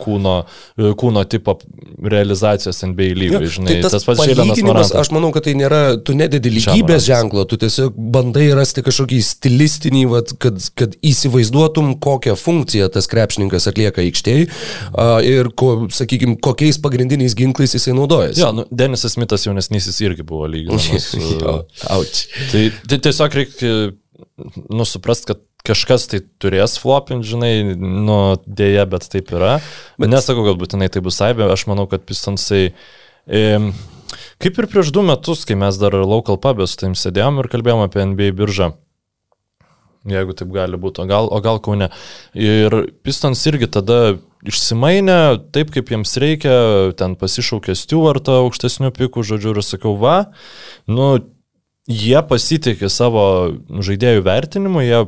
kūno, 0.00 0.34
uh, 0.44 0.90
kūno 1.00 1.24
tipo 1.30 1.56
realizacijos 2.00 2.82
NBA 2.86 3.14
lygoje, 3.18 3.50
žinai, 3.56 3.76
tai 3.76 3.92
tas 3.92 4.06
pats 4.06 4.22
Žėlenas 4.22 4.54
palyginimas, 4.54 4.66
Morantas. 4.68 4.96
aš 5.02 5.12
manau, 5.14 5.30
kad 5.34 5.46
tai 5.46 5.54
nėra, 5.58 5.80
tu 6.04 6.14
nededi 6.18 6.52
lygybės 6.54 7.06
ženklo, 7.08 7.44
tu 7.50 7.58
tiesiog 7.60 7.96
bandai 8.16 8.48
rasti 8.56 8.84
kažkokį 8.86 9.20
stilistinį, 9.26 10.04
vat, 10.12 10.34
kad, 10.42 10.60
kad 10.78 10.96
įsivaizduotum, 11.06 11.94
kokią 12.02 12.36
funkciją 12.38 12.90
tas 12.94 13.08
krepšininkas 13.10 13.68
atlieka 13.70 14.04
aikštėje 14.04 14.48
ir, 15.30 15.50
ko, 15.58 15.72
sakykime, 15.94 16.38
kokiais 16.42 16.80
pagrindiniais 16.82 17.36
ginklais 17.38 17.74
jisai 17.76 17.94
naudojasi. 17.96 18.42
Jo, 18.42 18.52
nu, 18.56 18.66
Denisas 18.70 19.16
Smithas 19.16 19.46
jaunesnysis 19.46 20.00
irgi 20.04 20.26
buvo 20.26 20.48
lyginamas. 20.50 21.12
auč. 21.90 22.26
Tai, 22.50 22.62
tai 22.88 22.98
tiesiog 23.04 23.34
reikia, 23.36 23.74
nu, 24.70 24.86
suprast, 24.88 25.28
kad 25.28 25.42
kažkas 25.66 26.08
tai 26.10 26.22
turės 26.40 26.78
flopint, 26.80 27.26
žinai, 27.26 27.76
nu, 27.76 28.18
dėja, 28.46 28.86
bet 28.90 29.08
taip 29.12 29.32
yra. 29.36 29.58
Bet 30.00 30.12
nesakau, 30.12 30.46
kad 30.48 30.60
būtinai 30.60 30.90
tai 30.92 31.02
bus 31.04 31.20
aibė, 31.24 31.48
aš 31.52 31.66
manau, 31.70 31.86
kad 31.90 32.04
pistonsai... 32.08 32.70
E, 33.28 33.42
kaip 34.42 34.60
ir 34.60 34.70
prieš 34.70 34.92
du 34.96 35.04
metus, 35.06 35.44
kai 35.48 35.58
mes 35.60 35.76
dar 35.80 35.96
local 36.00 36.40
pubė 36.40 36.68
su 36.70 36.80
taim 36.80 36.96
sėdėjom 36.98 37.42
ir 37.42 37.50
kalbėjom 37.52 37.84
apie 37.84 38.06
NBA 38.12 38.32
biržą. 38.38 38.72
Jeigu 40.08 40.32
taip 40.32 40.48
gali 40.54 40.78
būti, 40.80 41.02
o 41.02 41.08
gal, 41.08 41.26
o 41.28 41.38
gal 41.44 41.58
kaune. 41.60 41.90
Ir 42.32 42.72
Pistons 43.04 43.42
irgi 43.50 43.68
tada 43.68 44.16
išsimainė 44.48 45.18
taip, 45.52 45.74
kaip 45.74 45.92
jiems 45.92 46.16
reikia, 46.22 46.54
ten 46.96 47.18
pasišaukė 47.20 47.76
Stewartą 47.76 48.38
aukštesnių 48.46 48.94
pikų, 48.96 49.26
žodžiu, 49.28 49.52
ir 49.52 49.66
sakiau, 49.66 49.92
va, 50.00 50.32
nu, 50.88 51.18
jie 51.90 52.20
pasitikė 52.28 52.90
savo 52.92 53.24
žaidėjų 53.68 54.22
vertinimu, 54.26 54.84
jie 54.86 55.00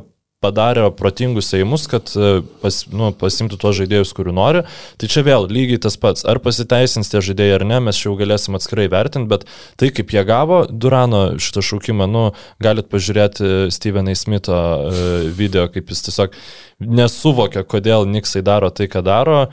padarė 0.43 0.89
protingus 0.97 1.53
eimus, 1.55 1.85
kad 1.91 2.11
e, 2.17 2.41
pas, 2.61 2.79
nu, 2.91 3.11
pasimtų 3.15 3.59
tuos 3.61 3.77
žaidėjus, 3.79 4.11
kurių 4.17 4.33
nori. 4.35 4.63
Tai 4.99 5.09
čia 5.11 5.23
vėl 5.25 5.47
lygiai 5.47 5.79
tas 5.85 5.95
pats. 5.99 6.25
Ar 6.27 6.41
pasiteisins 6.43 7.11
tie 7.11 7.21
žaidėjai 7.23 7.59
ar 7.59 7.65
ne, 7.69 7.79
mes 7.87 8.01
jau 8.01 8.15
galėsim 8.19 8.57
atskirai 8.57 8.89
vertinti, 8.91 9.29
bet 9.31 9.45
tai, 9.79 9.91
kaip 9.95 10.11
jie 10.13 10.25
gavo 10.27 10.63
Durano 10.67 11.23
šitą 11.41 11.63
šaukimą, 11.69 12.09
nu, 12.11 12.25
galit 12.63 12.89
pažiūrėti 12.91 13.69
Stevenai 13.73 14.17
Smitho 14.19 14.59
e, 14.59 15.05
video, 15.37 15.69
kaip 15.71 15.93
jis 15.93 16.09
tiesiog 16.09 16.35
nesuvokia, 16.83 17.63
kodėl 17.63 18.09
Niksai 18.11 18.43
daro 18.45 18.73
tai, 18.75 18.89
ką 18.91 19.05
daro. 19.05 19.45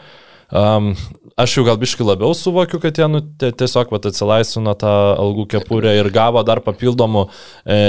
Um, 0.50 0.96
aš 1.36 1.56
jau 1.58 1.64
gal 1.64 1.76
biškai 1.80 2.06
labiau 2.06 2.34
suvokiu, 2.34 2.80
kad 2.82 2.96
jie 2.98 3.06
nu, 3.08 3.20
tie- 3.38 3.52
tiesiog 3.52 3.90
vat, 3.92 4.06
atsilaisvino 4.10 4.74
tą 4.78 4.92
algų 5.20 5.46
kepurę 5.56 5.96
ir 6.00 6.10
gavo 6.10 6.42
dar 6.46 6.60
papildomų 6.64 7.28
e, 7.66 7.80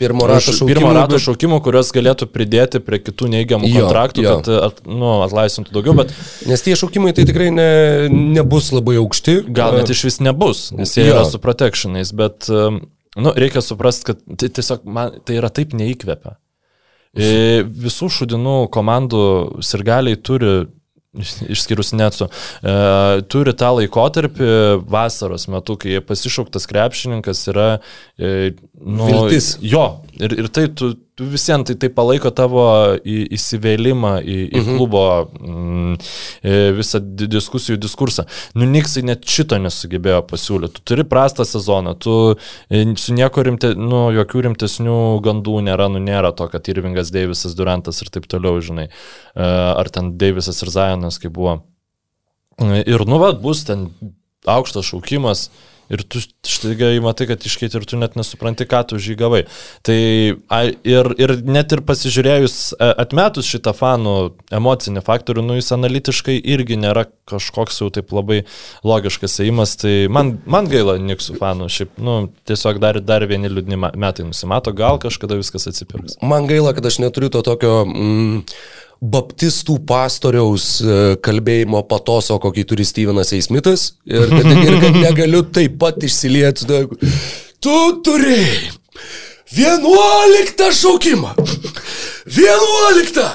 Pirmo 0.00 0.24
rato 0.24 0.48
šaukimų. 0.54 0.68
pirmo 0.72 0.90
rato 0.96 1.18
šaukimų, 1.20 1.58
kuriuos 1.60 1.90
galėtų 1.92 2.24
pridėti 2.32 2.80
prie 2.80 2.98
kitų 3.04 3.26
neigiamų 3.34 3.68
Jo, 3.68 3.82
kontraktų, 3.84 4.22
jo. 4.24 4.36
kad 4.38 4.48
at, 4.70 4.78
nu, 4.88 5.10
atlaisvintų 5.26 5.74
daugiau, 5.76 5.92
bet 5.98 6.14
Nes 6.48 6.62
tie 6.64 6.72
šaukimai 6.72 7.12
tai 7.12 7.26
tikrai 7.28 7.50
ne, 7.52 7.66
nebus 8.08 8.70
labai 8.72 8.96
aukšti. 8.96 9.34
gal 9.52 9.76
net 9.76 9.90
iš 9.92 10.04
vis 10.08 10.16
nebus, 10.24 10.70
nes 10.72 10.94
jie 10.96 11.04
Jo. 11.04 11.18
yra 11.18 11.26
su 11.28 11.36
protectionais, 11.38 12.14
bet 12.16 12.48
nu, 12.48 13.32
reikia 13.36 13.60
suprasti, 13.60 14.04
kad 14.08 14.24
tai 14.40 14.48
tiesiog 14.48 14.88
man 14.88 15.18
tai 15.20 15.36
yra 15.36 15.50
taip 15.52 15.76
neįkvepia. 15.76 16.38
E, 17.12 17.60
Visų 17.68 18.08
šudinų 18.08 18.70
komandų 18.72 19.60
sirgaliai 19.60 20.16
turi 20.16 20.62
išskyrus 21.18 21.92
Netsu, 21.98 22.28
e, 22.62 22.74
turi 23.32 23.54
tą 23.58 23.72
laikotarpį 23.80 24.50
vasaros 24.90 25.48
metu, 25.50 25.74
kai 25.80 25.98
pasišauktas 26.06 26.68
krepšininkas 26.70 27.42
yra... 27.50 27.68
E, 28.14 28.52
nu, 28.78 29.08
Viltis. 29.08 29.56
Jo, 29.64 30.02
ir, 30.24 30.34
ir 30.44 30.48
tai 30.52 30.66
tu, 30.76 30.92
tu 31.16 31.26
visiems 31.32 31.66
tai, 31.68 31.74
tai 31.80 31.88
palaiko 31.92 32.30
tavo 32.36 32.62
į, 33.00 33.16
įsivėlimą 33.36 34.12
į, 34.22 34.36
į 34.50 34.60
Mhm. 34.60 34.76
klubo 34.78 35.02
mm, 35.40 35.94
visą 36.78 37.00
di- 37.02 37.28
diskusijų 37.30 37.76
diskursą. 37.82 38.24
Nu, 38.54 38.68
Niksai 38.70 39.02
net 39.08 39.24
šito 39.28 39.58
nesugebėjo 39.60 40.20
pasiūlyti. 40.30 40.78
Tu 40.80 40.84
turi 40.92 41.04
prastą 41.08 41.44
sezoną, 41.48 41.94
tu 41.98 42.14
e, 42.70 42.84
su 42.96 43.14
nieko 43.16 43.42
rimte, 43.46 43.72
nu, 43.76 44.08
jokių 44.16 44.44
rimtesnių 44.48 44.98
gandų 45.24 45.56
nėra, 45.70 45.88
nu, 45.92 45.98
nėra 46.04 46.32
to, 46.36 46.48
kad 46.52 46.68
Irvingas, 46.72 47.10
Deivisas, 47.14 47.56
Durantas 47.58 48.00
ir 48.04 48.08
taip 48.14 48.26
toliau, 48.30 48.60
žinai. 48.60 48.88
E, 49.34 49.50
Ar 49.80 49.88
ten 49.90 50.14
Deivisas 50.20 50.62
ir 50.62 50.70
Zajonas, 50.72 51.18
kaip 51.22 51.32
buvo. 51.36 51.58
E, 52.60 52.82
Ir 52.86 53.04
nu, 53.08 53.18
va, 53.22 53.32
bus 53.32 53.64
ten 53.64 53.88
aukštas 54.46 54.84
šaukimas. 54.92 55.48
Ir 55.90 56.04
tu 56.06 56.20
štaiga 56.46 56.92
įmatai, 56.94 57.26
kad 57.32 57.42
iškeit 57.46 57.74
ir 57.74 57.86
tu 57.88 57.98
net 57.98 58.14
nesupranti, 58.18 58.66
ką 58.70 58.82
tu 58.90 59.00
žygavai. 59.02 59.42
Tai 59.86 59.98
a, 60.46 60.60
ir, 60.86 61.10
ir 61.18 61.34
net 61.42 61.74
ir 61.74 61.82
pasižiūrėjus, 61.86 62.56
atmetus 62.78 63.48
šitą 63.50 63.74
fanų 63.76 64.14
emocinį 64.54 65.02
faktorių, 65.06 65.44
nu 65.48 65.58
jis 65.58 65.72
analitiškai 65.74 66.36
irgi 66.54 66.78
nėra 66.78 67.08
kažkoks 67.30 67.80
jau 67.82 67.90
taip 67.94 68.14
labai 68.14 68.44
logiškas 68.86 69.40
įimas. 69.44 69.74
Tai 69.80 69.94
man, 70.14 70.36
man 70.50 70.70
gaila 70.70 70.94
Niksų 71.02 71.38
fanų, 71.40 71.70
šiaip, 71.72 71.96
nu, 72.02 72.18
tiesiog 72.48 72.78
dar, 72.82 73.00
dar 73.02 73.26
vieni 73.30 73.50
liūdni 73.50 73.78
metai 73.80 74.28
nusimato, 74.28 74.74
gal 74.76 75.00
kažkada 75.02 75.38
viskas 75.40 75.66
atsipirks. 75.70 76.20
Man 76.22 76.46
gaila, 76.50 76.74
kad 76.76 76.86
aš 76.86 77.00
neturiu 77.02 77.32
to 77.34 77.42
tokio 77.46 77.80
mm, 77.86 78.44
baptistų 79.00 79.78
pastoriaus 79.88 80.66
e, 80.84 80.96
kalbėjimo 81.24 81.80
patoso, 81.88 82.36
kokį 82.42 82.66
turi 82.68 82.84
Stevenas 82.84 83.32
Eismitas. 83.36 83.94
Ir 84.08 84.28
kad, 84.28 84.50
ir 84.60 84.76
kad 84.82 84.98
negaliu 85.00 85.42
taip 85.48 85.78
pat 85.80 86.00
išsilieti. 86.04 86.68
Tu 87.60 87.78
turi 88.04 88.42
vienuoliktą 89.56 90.68
šaukimą. 90.76 91.32
Vienuoliktą. 92.26 93.28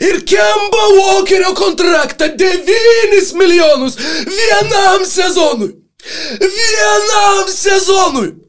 Ir 0.00 0.22
Kemba 0.24 0.84
Walkerio 0.96 1.52
kontraktą 1.54 2.30
9 2.32 3.34
milijonus 3.36 3.98
vienam 4.24 5.04
sezonui. 5.04 5.74
Vienam 6.40 7.52
sezonui. 7.52 8.45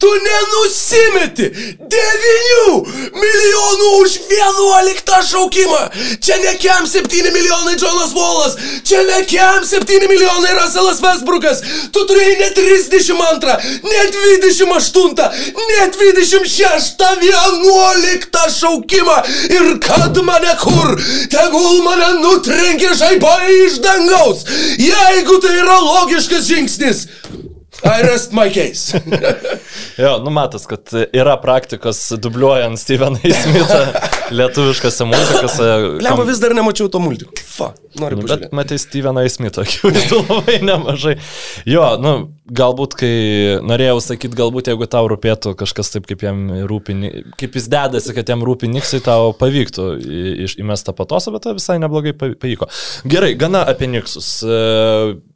Tu 0.00 0.08
nenusimeti 0.24 1.46
9 1.92 3.10
milijonų 3.12 3.88
už 4.00 4.14
11 4.30 5.26
šaukimą. 5.28 5.80
Čia 6.24 6.38
ne 6.40 6.54
kem 6.62 6.86
7 6.88 7.28
milijonai 7.34 7.76
Jonas 7.76 8.14
Wallas, 8.16 8.56
čia 8.84 9.02
ne 9.04 9.18
kem 9.28 9.66
7 9.68 10.08
milijonai 10.08 10.54
Russellas 10.56 11.02
Westbrookas. 11.04 11.60
Tu 11.92 12.04
turėjai 12.08 12.38
ne 12.40 12.48
32, 12.56 13.58
ne 13.90 14.06
28, 14.14 15.28
ne 15.68 15.82
26, 15.98 17.04
11 17.26 18.56
šaukimą. 18.56 19.18
Ir 19.52 19.76
kad 19.84 20.16
mane 20.24 20.56
kur, 20.64 20.96
tegul 21.28 21.84
mane 21.84 22.14
nutrenkė 22.24 22.96
žaibai 22.96 23.52
iš 23.66 23.82
dangaus. 23.84 24.48
Jeigu 24.80 25.40
tai 25.44 25.58
yra 25.60 25.76
logiškas 25.84 26.48
žingsnis. 26.48 27.06
I 27.84 28.02
rest 28.02 28.32
my 28.32 28.50
case. 28.54 29.00
Jo, 29.96 30.18
nu 30.24 30.30
matas, 30.30 30.66
kad 30.66 30.80
yra 31.12 31.36
praktikos 31.36 32.08
dubliuojant 32.08 32.80
Steveną 32.80 33.16
Smithą 33.16 33.86
lietuviškose 34.30 35.06
muzikose. 35.10 35.68
Lemba 36.04 36.24
vis 36.28 36.40
dar 36.42 36.54
nemačiau 36.56 36.88
to 36.92 37.00
multiko. 37.02 37.32
Fa, 37.50 37.72
noriu 37.98 38.16
Nu, 38.20 38.22
bet 38.24 38.30
pažiūrėti. 38.30 38.54
matai 38.56 38.78
Steveną 38.80 39.24
Smithą, 39.30 39.64
akivaizdu 39.66 40.20
labai 40.30 40.58
nemažai. 40.64 41.16
Jo, 41.68 41.84
nu, 42.00 42.12
galbūt, 42.50 42.94
kai 42.98 43.10
norėjau 43.66 43.98
sakyti, 44.02 44.38
galbūt 44.38 44.70
jeigu 44.72 44.86
tau 44.90 45.08
rūpėtų 45.10 45.52
kažkas 45.60 45.90
taip, 45.94 46.06
kaip 46.10 46.22
jam 46.24 46.40
rūpi, 46.70 46.96
kaip 47.40 47.58
jis 47.58 47.68
dedasi, 47.70 48.14
kad 48.16 48.30
jam 48.32 48.42
rūpi 48.46 48.70
Niksai, 48.70 49.02
tau 49.04 49.32
pavyktų 49.38 49.88
įmestą 50.62 50.94
patosą, 50.98 51.34
bet 51.34 51.44
tai 51.48 51.54
visai 51.58 51.78
neblogai 51.82 52.14
pa- 52.16 52.32
pavyko. 52.38 52.70
Gerai, 53.10 53.34
gana 53.38 53.64
apie 53.70 53.90
Niksus. 53.90 54.30
E, 54.46 54.60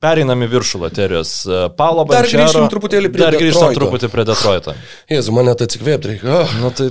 Pereinam 0.05 0.43
į 0.45 0.51
viršų 0.55 0.81
loterijos. 0.87 1.35
E, 1.49 1.61
Paulo 1.79 2.05
Dar 2.09 2.23
Bančero- 2.25 2.45
grįžkim 2.45 2.71
truputėlį 2.73 3.13
prie 3.15 3.25
Dar 3.27 3.37
grįžtam 3.39 3.71
Detroito. 3.73 3.81
truputį 3.83 4.11
prie 4.15 4.25
Detroito. 4.31 4.75
Jėzu, 5.11 5.35
mane 5.37 5.55
tai 5.59 5.67
atsikvėpti 5.69 6.13
reikia. 6.15 6.41
Oh, 6.41 6.57
Nu, 6.65 6.71
tai 6.71 6.91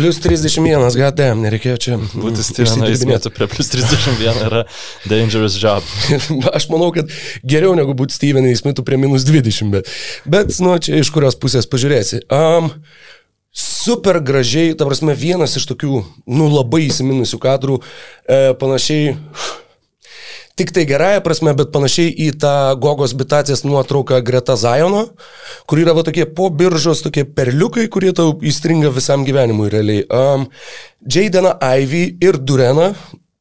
plus 0.00 0.20
31, 0.24 0.86
gadėm, 0.96 1.42
nereikėjo 1.44 1.76
čia. 1.84 1.96
būti 2.14 2.44
Steveną 2.44 2.88
Smithą 2.96 3.32
prie 3.34 3.48
plus 3.50 3.68
31 3.72 4.40
yra 4.46 4.62
dangerous 5.10 5.58
job. 5.60 5.84
Aš 6.56 6.70
manau, 6.72 6.88
kad 6.94 7.12
geriau 7.44 7.74
negu 7.76 7.94
būti 7.98 8.16
Stevenai 8.16 8.54
Smithu 8.56 8.84
prie 8.86 8.96
minus 9.00 9.26
20, 9.28 9.68
bet, 9.74 9.90
bet 10.24 10.52
nu, 10.64 10.72
čia 10.80 11.00
iš 11.02 11.12
kurios 11.12 11.36
pusės 11.40 11.68
pažiūrėsi. 11.70 12.22
Um, 12.32 12.72
super 13.52 14.22
gražiai, 14.24 14.72
ta 14.78 14.88
prasme, 14.88 15.16
vienas 15.18 15.58
iš 15.60 15.68
tokių, 15.74 16.00
nu, 16.30 16.48
labai 16.48 16.86
įsiminusių 16.86 17.40
kadrų, 17.42 17.80
e, 18.24 18.40
panašiai, 18.60 19.16
tik 20.60 20.74
tai 20.76 20.84
gerąją 20.84 21.22
prasme, 21.24 21.54
bet 21.56 21.70
panašiai 21.72 22.10
į 22.26 22.28
tą 22.42 22.52
Gogos 22.82 23.14
bitacės 23.16 23.62
nuotrauką 23.64 24.18
greta 24.26 24.58
Zajono, 24.60 25.06
kur 25.64 25.80
yra 25.80 25.94
va 25.96 26.04
tokie 26.04 26.26
po 26.28 26.50
biržos 26.52 27.00
tokie 27.06 27.24
perliukai, 27.24 27.86
kurie 27.92 28.12
tau 28.16 28.34
įstringa 28.44 28.90
visam 28.92 29.24
gyvenimui 29.24 29.70
realiai. 29.72 30.04
Um, 30.12 30.44
Jadeną 31.00 31.54
Ivy 31.64 32.02
ir 32.20 32.36
Dureną 32.36 32.90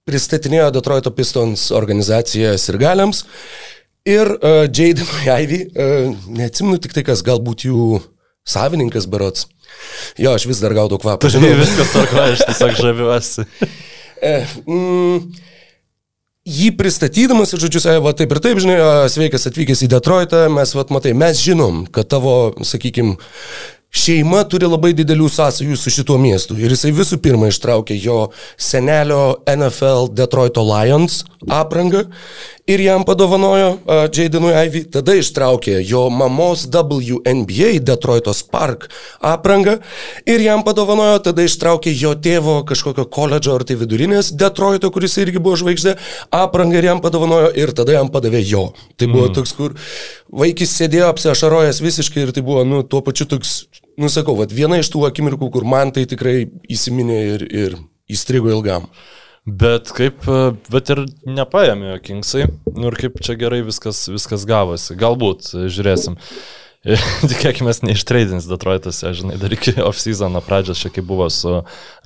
pristatinėjo 0.08 0.70
Detroito 0.78 1.12
Pistons 1.12 1.68
organizacija 1.76 2.56
Sirgaliams. 2.56 3.26
Ir 4.08 4.32
uh, 4.38 4.64
Jadenui 4.72 5.28
Ivy, 5.44 5.60
uh, 5.76 6.16
neatsimenu 6.40 6.80
tik 6.80 6.96
tai 6.96 7.04
kas, 7.10 7.26
galbūt 7.28 7.68
jų 7.68 8.00
savininkas 8.48 9.10
berots. 9.12 9.50
Jo, 10.16 10.38
aš 10.40 10.48
vis 10.48 10.64
dar 10.64 10.72
gaudau 10.78 11.02
kvapą. 11.04 11.28
Žinai, 11.36 11.52
viskas 11.60 11.92
tvarkoja, 11.92 12.32
aš 12.38 12.48
tiesiog 12.48 12.80
žaviuosi. 12.80 13.48
E, 14.20 14.42
mm, 14.68 15.20
jį 16.50 16.72
pristatydamas, 16.80 17.54
žodžiu, 17.54 17.82
sakė, 17.84 18.02
va 18.04 18.14
taip 18.18 18.34
ir 18.34 18.42
taip, 18.44 18.62
žinai, 18.64 18.78
sveikas 19.12 19.46
atvykęs 19.50 19.86
į 19.86 19.92
Detroitą, 19.94 20.48
mes, 20.54 20.74
va, 20.78 20.86
matai, 20.96 21.14
mes 21.18 21.42
žinom, 21.42 21.84
kad 21.94 22.10
tavo, 22.10 22.36
sakykime, 22.66 23.18
šeima 23.90 24.44
turi 24.50 24.68
labai 24.70 24.92
didelių 24.98 25.30
sąsajų 25.34 25.78
su 25.78 25.94
šituo 25.94 26.20
miestu. 26.22 26.58
Ir 26.60 26.74
jisai 26.76 26.94
visų 26.94 27.18
pirma 27.24 27.50
ištraukė 27.50 27.98
jo 27.98 28.20
senelio 28.58 29.40
NFL 29.50 30.12
Detroito 30.14 30.62
Lions 30.66 31.24
aprangą 31.50 32.04
ir 32.70 32.84
jam 32.84 33.04
padovanojo 33.08 33.70
uh, 33.72 34.04
Jadenui 34.14 34.54
Ivy. 34.68 34.84
Tada 34.94 35.16
ištraukė 35.18 35.80
jo 35.88 36.06
mamos 36.14 36.68
WNBA 36.70 37.80
Detroito 37.82 38.34
Spark 38.38 38.90
aprangą 39.26 39.80
ir 40.30 40.44
jam 40.46 40.62
padovanojo, 40.68 41.18
tada 41.26 41.48
ištraukė 41.48 41.94
jo 41.98 42.14
tėvo 42.14 42.60
kažkokio 42.70 43.08
koledžo 43.10 43.58
ar 43.58 43.66
tai 43.66 43.80
vidurinės 43.80 44.34
Detroito, 44.38 44.92
kuris 44.94 45.18
irgi 45.18 45.42
buvo 45.42 45.58
žvaigždė, 45.60 45.98
aprangą 46.36 46.78
ir 46.78 46.92
jam 46.92 47.02
padovanojo 47.02 47.50
ir 47.58 47.74
tada 47.74 47.98
jam 47.98 48.14
padavė 48.14 48.44
jo. 48.46 48.70
Tai 49.00 49.10
buvo 49.10 49.32
mm. 49.32 49.36
toks, 49.40 49.56
kur 49.58 49.74
vaikis 50.30 50.76
sėdėjo 50.78 51.10
apsiašarojęs 51.10 51.82
visiškai 51.82 52.28
ir 52.28 52.36
tai 52.36 52.46
buvo, 52.46 52.62
nu, 52.68 52.84
tuo 52.86 53.02
pačiu 53.06 53.26
toks, 53.30 53.64
nu, 54.00 54.10
sakau, 54.12 54.38
vat, 54.40 54.54
viena 54.56 54.80
iš 54.80 54.92
tų 54.94 55.06
akimirkų, 55.10 55.52
kur 55.54 55.66
man 55.68 55.94
tai 55.96 56.06
tikrai 56.10 56.44
įsiminė 56.72 57.18
ir, 57.36 57.48
ir 57.50 57.80
įstrigo 58.12 58.52
ilgam. 58.54 58.88
Bet 59.50 59.92
kaip, 59.96 60.26
e, 60.30 60.54
bet 60.70 60.92
ir 60.94 61.04
nepaėmė 61.26 61.98
Kingsai, 62.06 62.46
nu 62.76 62.90
ir 62.92 62.98
kaip 63.00 63.18
čia 63.26 63.38
gerai 63.40 63.62
viskas, 63.66 64.04
viskas 64.12 64.46
gavosi. 64.50 64.98
Galbūt, 65.00 65.52
e, 65.56 65.68
žiūrėsim. 65.74 66.20
Tikėkime, 67.30 67.74
neištreidins 67.84 68.46
Detroitas, 68.48 69.02
ja, 69.04 69.10
žinai, 69.12 69.36
dar 69.42 69.52
iki 69.52 69.74
off-seasono 69.84 70.40
pradžios, 70.46 70.80
čia 70.80 70.88
kaip 70.96 71.04
buvo 71.10 71.26
su 71.34 71.58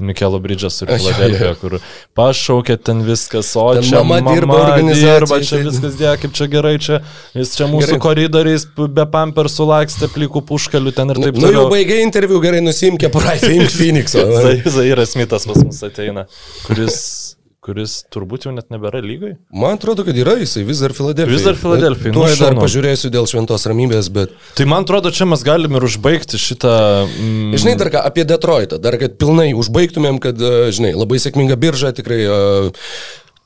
Mikelo 0.02 0.40
Bridges 0.42 0.80
ir. 0.82 0.90
Filadelfija, 0.98 1.52
kur 1.62 1.76
pašaukė 2.18 2.80
ten 2.82 3.04
viskas, 3.06 3.52
o 3.60 3.68
Ten 3.78 3.86
čia 3.86 4.02
mama 4.02 4.18
mama 4.18 4.34
dirba 4.34 4.58
dirba, 4.90 5.38
čia 5.46 5.60
tai- 5.60 5.68
viskas 5.68 6.00
dėjo, 6.00 6.16
kaip 6.24 6.34
čia 6.40 6.48
gerai, 6.56 6.74
čia 6.82 7.00
jis 7.38 7.54
čia 7.60 7.68
mūsų 7.70 7.92
Gerai. 7.94 8.02
koridoriais 8.08 8.66
be 8.98 9.06
pampersų 9.14 9.70
lakstė, 9.70 10.10
plikų 10.16 10.42
puškalių 10.50 10.96
ten 10.98 11.14
ir 11.14 11.22
taip 11.22 11.38
Nu, 11.38 11.46
jau 11.46 11.54
toliau. 11.54 11.70
baigai 11.76 12.02
interviu, 12.08 12.42
gerai 12.42 12.64
nusimkė, 12.66 13.14
paraitė, 13.14 13.54
imk 13.60 13.70
Phoenix'o. 13.78 14.26
Zai- 14.42 14.58
Zairas 14.80 15.14
Smithas 15.14 15.46
pas 15.46 15.62
mus 15.64 15.84
ateina, 15.86 16.26
kuris, 16.66 17.36
kuris 17.64 18.02
turbūt 18.12 18.48
jau 18.48 18.52
net 18.52 18.68
nebėra 18.74 19.00
lygai. 19.04 19.34
Man 19.56 19.78
atrodo, 19.78 20.04
kad 20.04 20.18
yra 20.20 20.36
jisai 20.42 20.66
vis 20.68 20.82
dar 20.84 20.92
Filadelfijai. 20.96 21.38
Vis 21.38 21.46
dar 21.48 21.56
Filadelfijai, 21.60 22.12
Tuo 22.12 22.26
nu, 22.26 22.30
dar 22.32 22.52
šaunu. 22.52 22.64
pažiūrėsiu 22.66 23.12
dėl 23.14 23.28
šventos 23.32 23.64
ramybės, 23.72 24.10
bet... 24.14 24.34
Tai 24.58 24.68
man 24.68 24.84
atrodo, 24.84 25.14
čia 25.16 25.28
mes 25.30 25.46
galim 25.48 25.80
ir 25.80 25.88
užbaigti 25.88 26.40
šitą... 26.42 26.74
Mm, 27.08 27.56
Žinai, 27.64 27.76
dar 27.80 27.92
ką, 27.94 28.04
apie 28.12 28.28
Detroitą, 28.28 28.82
dar 28.84 29.00
kad 29.00 29.16
pilnai 29.22 29.54
užbaigtumėm, 29.56 30.20
kad, 30.24 30.44
e, 30.44 30.72
žinai, 30.76 30.92
labai 31.00 31.22
sėkminga 31.24 31.56
birža, 31.62 31.94
tikrai 31.96 32.20
uh, 32.28 32.90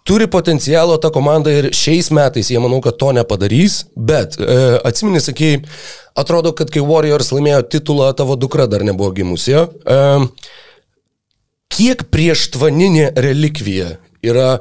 turi 0.07 0.25
potencialo 0.33 0.97
ta 1.03 1.13
komanda 1.13 1.53
ir 1.53 1.69
šiais 1.77 2.09
metais 2.15 2.49
jie 2.49 2.61
manau, 2.63 2.81
kad 2.81 2.97
to 2.97 3.11
nepadarys, 3.13 3.83
bet 3.93 4.39
uh, 4.41 4.79
atsimeni, 4.87 5.21
sakėjai, 5.21 5.61
atrodo, 6.17 6.55
kad 6.57 6.73
kai 6.73 6.81
Warriors 6.81 7.29
laimėjo 7.35 7.67
titulą, 7.77 8.09
tavo 8.17 8.39
dukra 8.39 8.65
dar 8.71 8.87
nebuvo 8.87 9.13
gimusi. 9.13 9.53
Uh, 9.85 10.25
kiek 11.77 12.07
prieštvaninė 12.09 13.11
relikvija 13.21 13.97
yra 14.23 14.59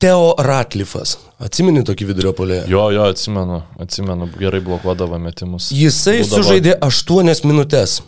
Teo 0.00 0.30
Ratlifas. 0.40 1.18
Atsimeni 1.44 1.82
tokį 1.84 2.06
vidurio 2.08 2.32
polėje? 2.36 2.62
Jo, 2.72 2.86
jo, 2.94 3.04
atsimenu, 3.12 3.60
atsimenu, 3.80 4.30
gerai 4.40 4.62
blokuodavo 4.64 5.18
metimus. 5.20 5.68
Jisai 5.76 6.22
Būdavo- 6.22 6.40
sužaidė 6.40 6.78
8 6.80 7.44
minutės 7.44 8.00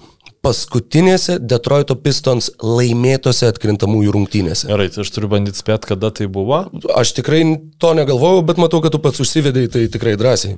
paskutinėse 0.42 1.36
Detroito 1.38 1.94
Pistons 2.02 2.48
laimėtose 2.62 3.46
atkrintamųjų 3.52 4.14
rungtynėse. 4.16 4.66
Gerai, 4.70 4.88
tai 4.90 5.04
aš 5.04 5.12
turiu 5.14 5.28
bandyti 5.30 5.60
spėti, 5.62 5.92
kada 5.92 6.10
tai 6.10 6.26
buvo. 6.26 6.64
Aš 6.96 7.12
tikrai 7.18 7.42
to 7.78 7.92
negalvojau, 7.94 8.42
bet 8.46 8.58
matau, 8.58 8.80
kad 8.82 8.94
tu 8.94 8.98
pats 8.98 9.22
užsivedai, 9.22 9.68
tai 9.70 9.86
tikrai 9.92 10.16
drąsiai. 10.18 10.56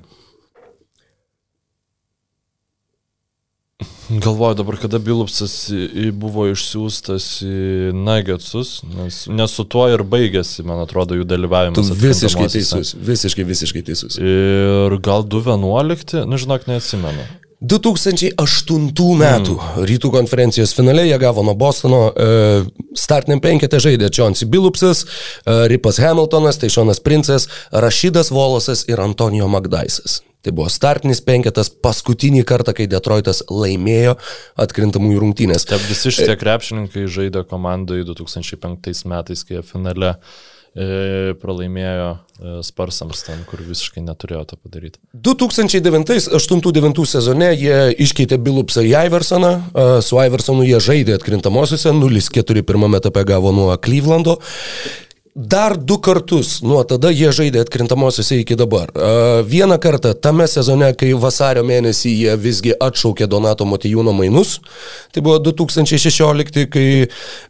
Galvoju 4.09 4.55
dabar, 4.55 4.77
kada 4.77 4.99
Bilupsas 5.01 5.55
buvo 6.13 6.45
išsiųstas 6.51 7.29
į 7.47 7.93
Nuggetsus, 7.97 8.83
nes, 8.85 9.23
nes 9.33 9.55
su 9.57 9.65
tuo 9.65 9.87
ir 9.93 10.05
baigėsi, 10.05 10.65
man 10.67 10.83
atrodo, 10.83 11.17
jų 11.17 11.25
dalyvavimas. 11.29 11.89
Tu 11.89 11.97
visiškai 12.03 12.51
teisus, 12.53 12.93
visiškai, 13.01 13.47
visiškai 13.49 13.85
teisus. 13.87 14.19
Ir 14.21 14.99
gal 15.05 15.25
2.11, 15.25 16.27
nu 16.29 16.41
žinok, 16.41 16.69
neatsimenu. 16.69 17.25
2008 17.65 19.17
metų 19.21 19.55
rytų 19.89 20.11
konferencijos 20.13 20.75
finale 20.77 21.07
jie 21.09 21.17
gavo 21.21 21.45
nuo 21.47 21.55
Bostono 21.57 22.03
e, 22.11 22.27
startiniam 22.99 23.41
penketę 23.45 23.81
žaidė 23.81 24.11
Čionsi 24.13 24.49
Bilupsas, 24.51 25.05
e, 25.05 25.57
Ripas 25.73 26.01
Hamiltonas, 26.03 26.61
tai 26.61 26.69
Šonas 26.73 27.01
Princas, 27.01 27.49
Rašydas 27.73 28.33
Volosas 28.35 28.85
ir 28.91 29.01
Antonijo 29.01 29.49
Magdaisas. 29.49 30.21
Tai 30.45 30.53
buvo 30.53 30.69
startinis 30.69 31.23
penketas 31.25 31.71
paskutinį 31.73 32.43
kartą, 32.45 32.75
kai 32.77 32.85
Detroitas 32.91 33.41
laimėjo 33.49 34.19
atkrintamųjų 34.61 35.23
rungtynės. 35.23 35.65
Taip, 35.71 35.87
visi 35.89 36.13
šitie 36.13 36.37
krepšininkai 36.37 37.07
žaidė 37.09 37.47
komandai 37.49 38.03
2005 38.05 39.07
metais, 39.09 39.47
kai 39.49 39.65
finale 39.65 40.13
e, 40.13 40.54
pralaimėjo 41.39 42.09
e, 42.11 42.55
Sparsams 42.67 43.23
ten, 43.23 43.45
kur 43.47 43.61
visiškai 43.63 44.03
neturėjo 44.03 44.43
to 44.51 44.57
padaryti. 44.59 44.99
2009-2008 45.15 47.07
sezone 47.07 47.53
jie 47.55 47.77
iškeitė 48.03 48.41
Bilupsą 48.43 48.83
į 48.83 48.95
Iversoną, 49.07 49.53
e, 49.55 49.87
su 50.03 50.19
Iversonu 50.19 50.67
jie 50.67 50.81
žaidė 50.83 51.15
atkrintamosiose, 51.21 51.95
0-4 51.95 52.67
pirmame 52.67 52.99
etape 52.99 53.23
gavo 53.29 53.55
nuo 53.55 53.71
Clevelando. 53.79 54.41
Dar 55.35 55.77
du 55.77 55.97
kartus 55.99 56.61
nuo 56.63 56.85
tada 56.87 57.11
jie 57.11 57.27
žaidė 57.35 57.65
atkrintamosiose 57.65 58.37
iki 58.39 58.55
dabar. 58.55 58.93
Vieną 59.51 59.81
kartą 59.83 60.13
tame 60.15 60.45
sezone, 60.47 60.93
kai 60.95 61.09
vasario 61.19 61.65
mėnesį 61.67 62.13
jie 62.15 62.37
visgi 62.39 62.71
atšaukė 62.79 63.27
Donato 63.27 63.67
Motijūno 63.67 64.13
mainus, 64.15 64.61
tai 65.11 65.25
buvo 65.27 65.41
2016, 65.43 66.69
kai 66.71 66.85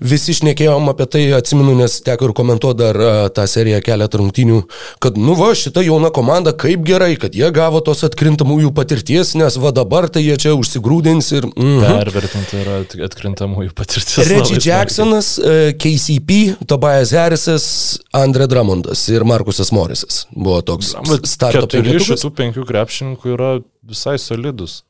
visi 0.00 0.36
šnekėjom 0.38 0.88
apie 0.94 1.06
tai, 1.12 1.24
atsimenu, 1.36 1.74
nes 1.82 1.98
teko 2.06 2.30
ir 2.30 2.32
komentuoti 2.38 2.80
dar 2.80 3.00
tą 3.36 3.44
seriją 3.52 3.82
keletą 3.84 4.22
rungtynių, 4.22 4.62
kad 5.04 5.20
nu 5.20 5.36
va, 5.36 5.50
šita 5.52 5.84
jauna 5.84 6.08
komanda, 6.08 6.56
kaip 6.56 6.88
gerai, 6.88 7.18
kad 7.20 7.36
jie 7.36 7.52
gavo 7.52 7.84
tos 7.84 8.00
atkrintamųjų 8.08 8.72
patirties, 8.80 9.34
nes 9.36 9.60
va 9.60 9.74
dabar 9.76 10.08
tai 10.08 10.24
jie 10.24 10.38
čia 10.40 10.56
užsigrūdins 10.56 11.30
ir... 11.36 11.50
Mm 11.52 11.84
Pervertinti 11.84 12.64
yra 12.64 12.80
at- 12.80 12.96
atkrintamųjų 13.10 13.76
patirtis. 13.76 14.16
Reggie. 14.32 14.56
Jacksonas, 14.64 15.34
e, 15.36 15.76
KCP, 15.76 16.64
Tobias 16.64 17.12
Harrisas, 17.12 17.73
Andre 18.14 18.46
Drummondas 18.50 19.02
ir 19.12 19.24
Markusas 19.28 19.72
Morisas 19.74 20.24
buvo 20.32 20.60
toks 20.62 20.94
starto 21.28 21.66
keturi 21.66 21.96
iš 21.98 22.10
šitų 22.12 22.30
penkių 22.40 22.66
krepšininkų 22.68 23.32
yra 23.36 23.52
visai 23.84 24.16
solidus. 24.22 24.82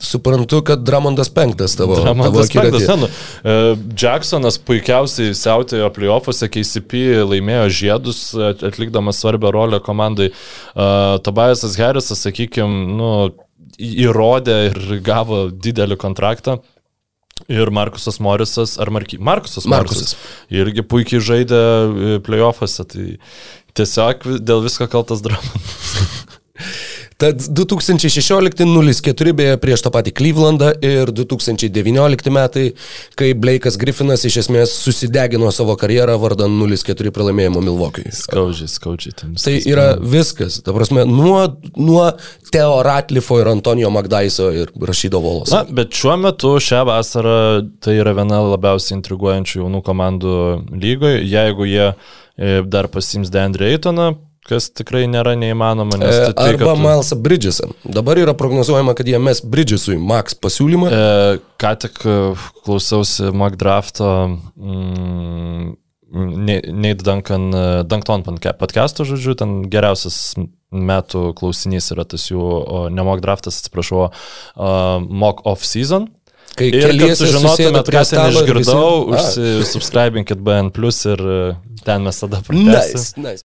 Suprantu, 0.00 0.62
kad 0.64 0.80
Drummondas 0.80 1.28
penktas 1.28 1.74
tavo. 1.76 1.94
tavo 1.94 2.06
Dramandas 2.06 2.48
akiratyje. 2.48 2.86
Pektas, 2.86 3.00
nu, 3.00 3.08
e, 3.44 3.76
Jacksonas 4.00 4.56
puikiausiai 4.64 5.34
siautėjo 5.36 5.90
playoffuose, 5.92 6.48
KCP 6.48 7.02
laimėjo 7.28 7.66
žiedus, 7.68 8.22
at- 8.48 8.64
atlikdamas 8.64 9.20
svarbią 9.20 9.52
rolę 9.52 9.80
komandai. 9.84 10.30
Uh, 10.72 11.18
Tobiasas 11.20 11.76
Harrisas, 11.76 12.22
sakykime, 12.24 12.96
nu, 12.96 13.10
įrodė 13.80 14.56
ir 14.70 15.00
gavo 15.04 15.50
didelį 15.52 16.00
kontraktą. 16.00 16.60
Ir 17.48 17.70
Markusas 17.74 18.20
Morisas, 18.22 18.76
ar 18.80 18.90
Marky, 18.92 19.18
Markusas 19.18 19.66
Markusas. 19.70 20.14
Morisas, 20.14 20.58
irgi 20.62 20.84
puikiai 20.86 21.24
žaidė 21.24 21.60
e, 21.60 22.18
playoffuose, 22.26 22.86
tai 22.90 23.06
tiesiog 23.78 24.26
dėl 24.44 24.64
visko 24.66 24.88
kaltas 24.90 25.24
Dramandas. 25.24 25.94
Tad 27.20 27.36
2016-04 27.36 29.32
beje 29.36 29.56
prieš 29.60 29.82
tą 29.84 29.90
patį 29.92 30.12
Clevelandą 30.16 30.70
ir 30.80 31.10
2019 31.12 32.32
metai, 32.32 32.62
kai 33.20 33.34
Blake'as 33.36 33.76
Griffinas 33.80 34.24
iš 34.24 34.38
esmės 34.46 34.72
susidegino 34.80 35.50
savo 35.52 35.74
karjerą 35.80 36.14
vardan 36.22 36.54
0-4 36.56 37.12
pralaimėjimo 37.12 37.60
Milvokui. 37.66 38.06
Skaudžiai, 38.16 38.70
skaudžiai. 38.72 39.12
Tai 39.36 39.56
yra 39.68 39.84
viskas. 40.00 40.62
Ta 40.64 40.72
prasme, 40.72 41.04
nuo, 41.04 41.42
nuo 41.76 42.06
Teo 42.54 42.80
Ratlifo 42.86 43.36
ir 43.42 43.52
Antonijo 43.52 43.92
Magdaiso 43.92 44.48
ir 44.56 44.72
Rašydo 44.72 45.20
Volos. 45.20 45.52
Na, 45.52 45.66
bet 45.68 45.92
šiuo 46.00 46.16
metu 46.24 46.54
šią 46.56 46.86
vasarą 46.88 47.36
tai 47.84 47.98
yra 48.00 48.16
viena 48.16 48.40
labiausiai 48.46 48.96
intriguojančių 48.96 49.60
jaunų 49.60 49.84
komandų 49.84 50.40
lygoje. 50.72 51.20
Jeigu 51.28 51.68
jie 51.68 51.86
e, 51.90 52.60
dar 52.64 52.88
pasims 52.88 53.28
Dandre 53.28 53.74
Eitoną, 53.74 54.14
kas 54.48 54.70
tikrai 54.74 55.04
nėra 55.10 55.34
neįmanoma, 55.38 55.98
E, 56.00 56.32
tai, 56.32 56.54
Arba 56.54 56.72
kad- 56.74 56.80
Milesą 56.82 57.16
Bridgesą. 57.22 57.68
Dabar 57.84 58.16
yra 58.18 58.34
prognozuojama, 58.34 58.94
kad 58.96 59.06
jie 59.06 59.18
mes 59.18 59.40
Bridgesui 59.44 59.98
Max 59.98 60.34
pasiūlymą. 60.34 60.90
E, 60.90 61.38
ką 61.60 61.74
tik 61.84 62.00
e, 62.06 62.16
klausiausi 62.64 63.30
McDrafto 63.32 64.38
mm, 64.56 65.76
Nate 66.10 67.04
Duncan, 67.06 67.50
e, 67.54 67.84
Dunkton 67.86 68.24
podca- 68.26 68.56
podcast'o, 68.58 69.04
žodžiu, 69.06 69.36
ten 69.38 69.60
geriausias 69.70 70.34
metų 70.74 71.34
klausinys 71.38 71.90
yra 71.94 72.04
tas 72.06 72.28
jų, 72.30 72.40
o, 72.40 72.80
ne 72.90 73.02
McDraftas, 73.06 73.60
atsiprašau, 73.62 74.08
uh, 74.10 74.98
Mock 75.02 75.42
Off 75.46 75.64
Season. 75.66 76.08
Kai 76.58 76.68
Ir 76.74 76.82
kad 76.98 77.14
sužinotumėt, 77.18 77.90
ką 77.90 78.02
ten 78.10 78.30
išgirdau, 78.34 79.10
visi- 79.12 79.46
užsisubscribinkit 79.62 80.42
BN 80.42 80.70
ir 81.14 81.20
e, 81.22 81.56
ten 81.86 82.02
mes 82.02 82.18
tada 82.18 82.42
pratęsim. 82.42 82.66
Nice, 82.66 83.14
nice. 83.22 83.42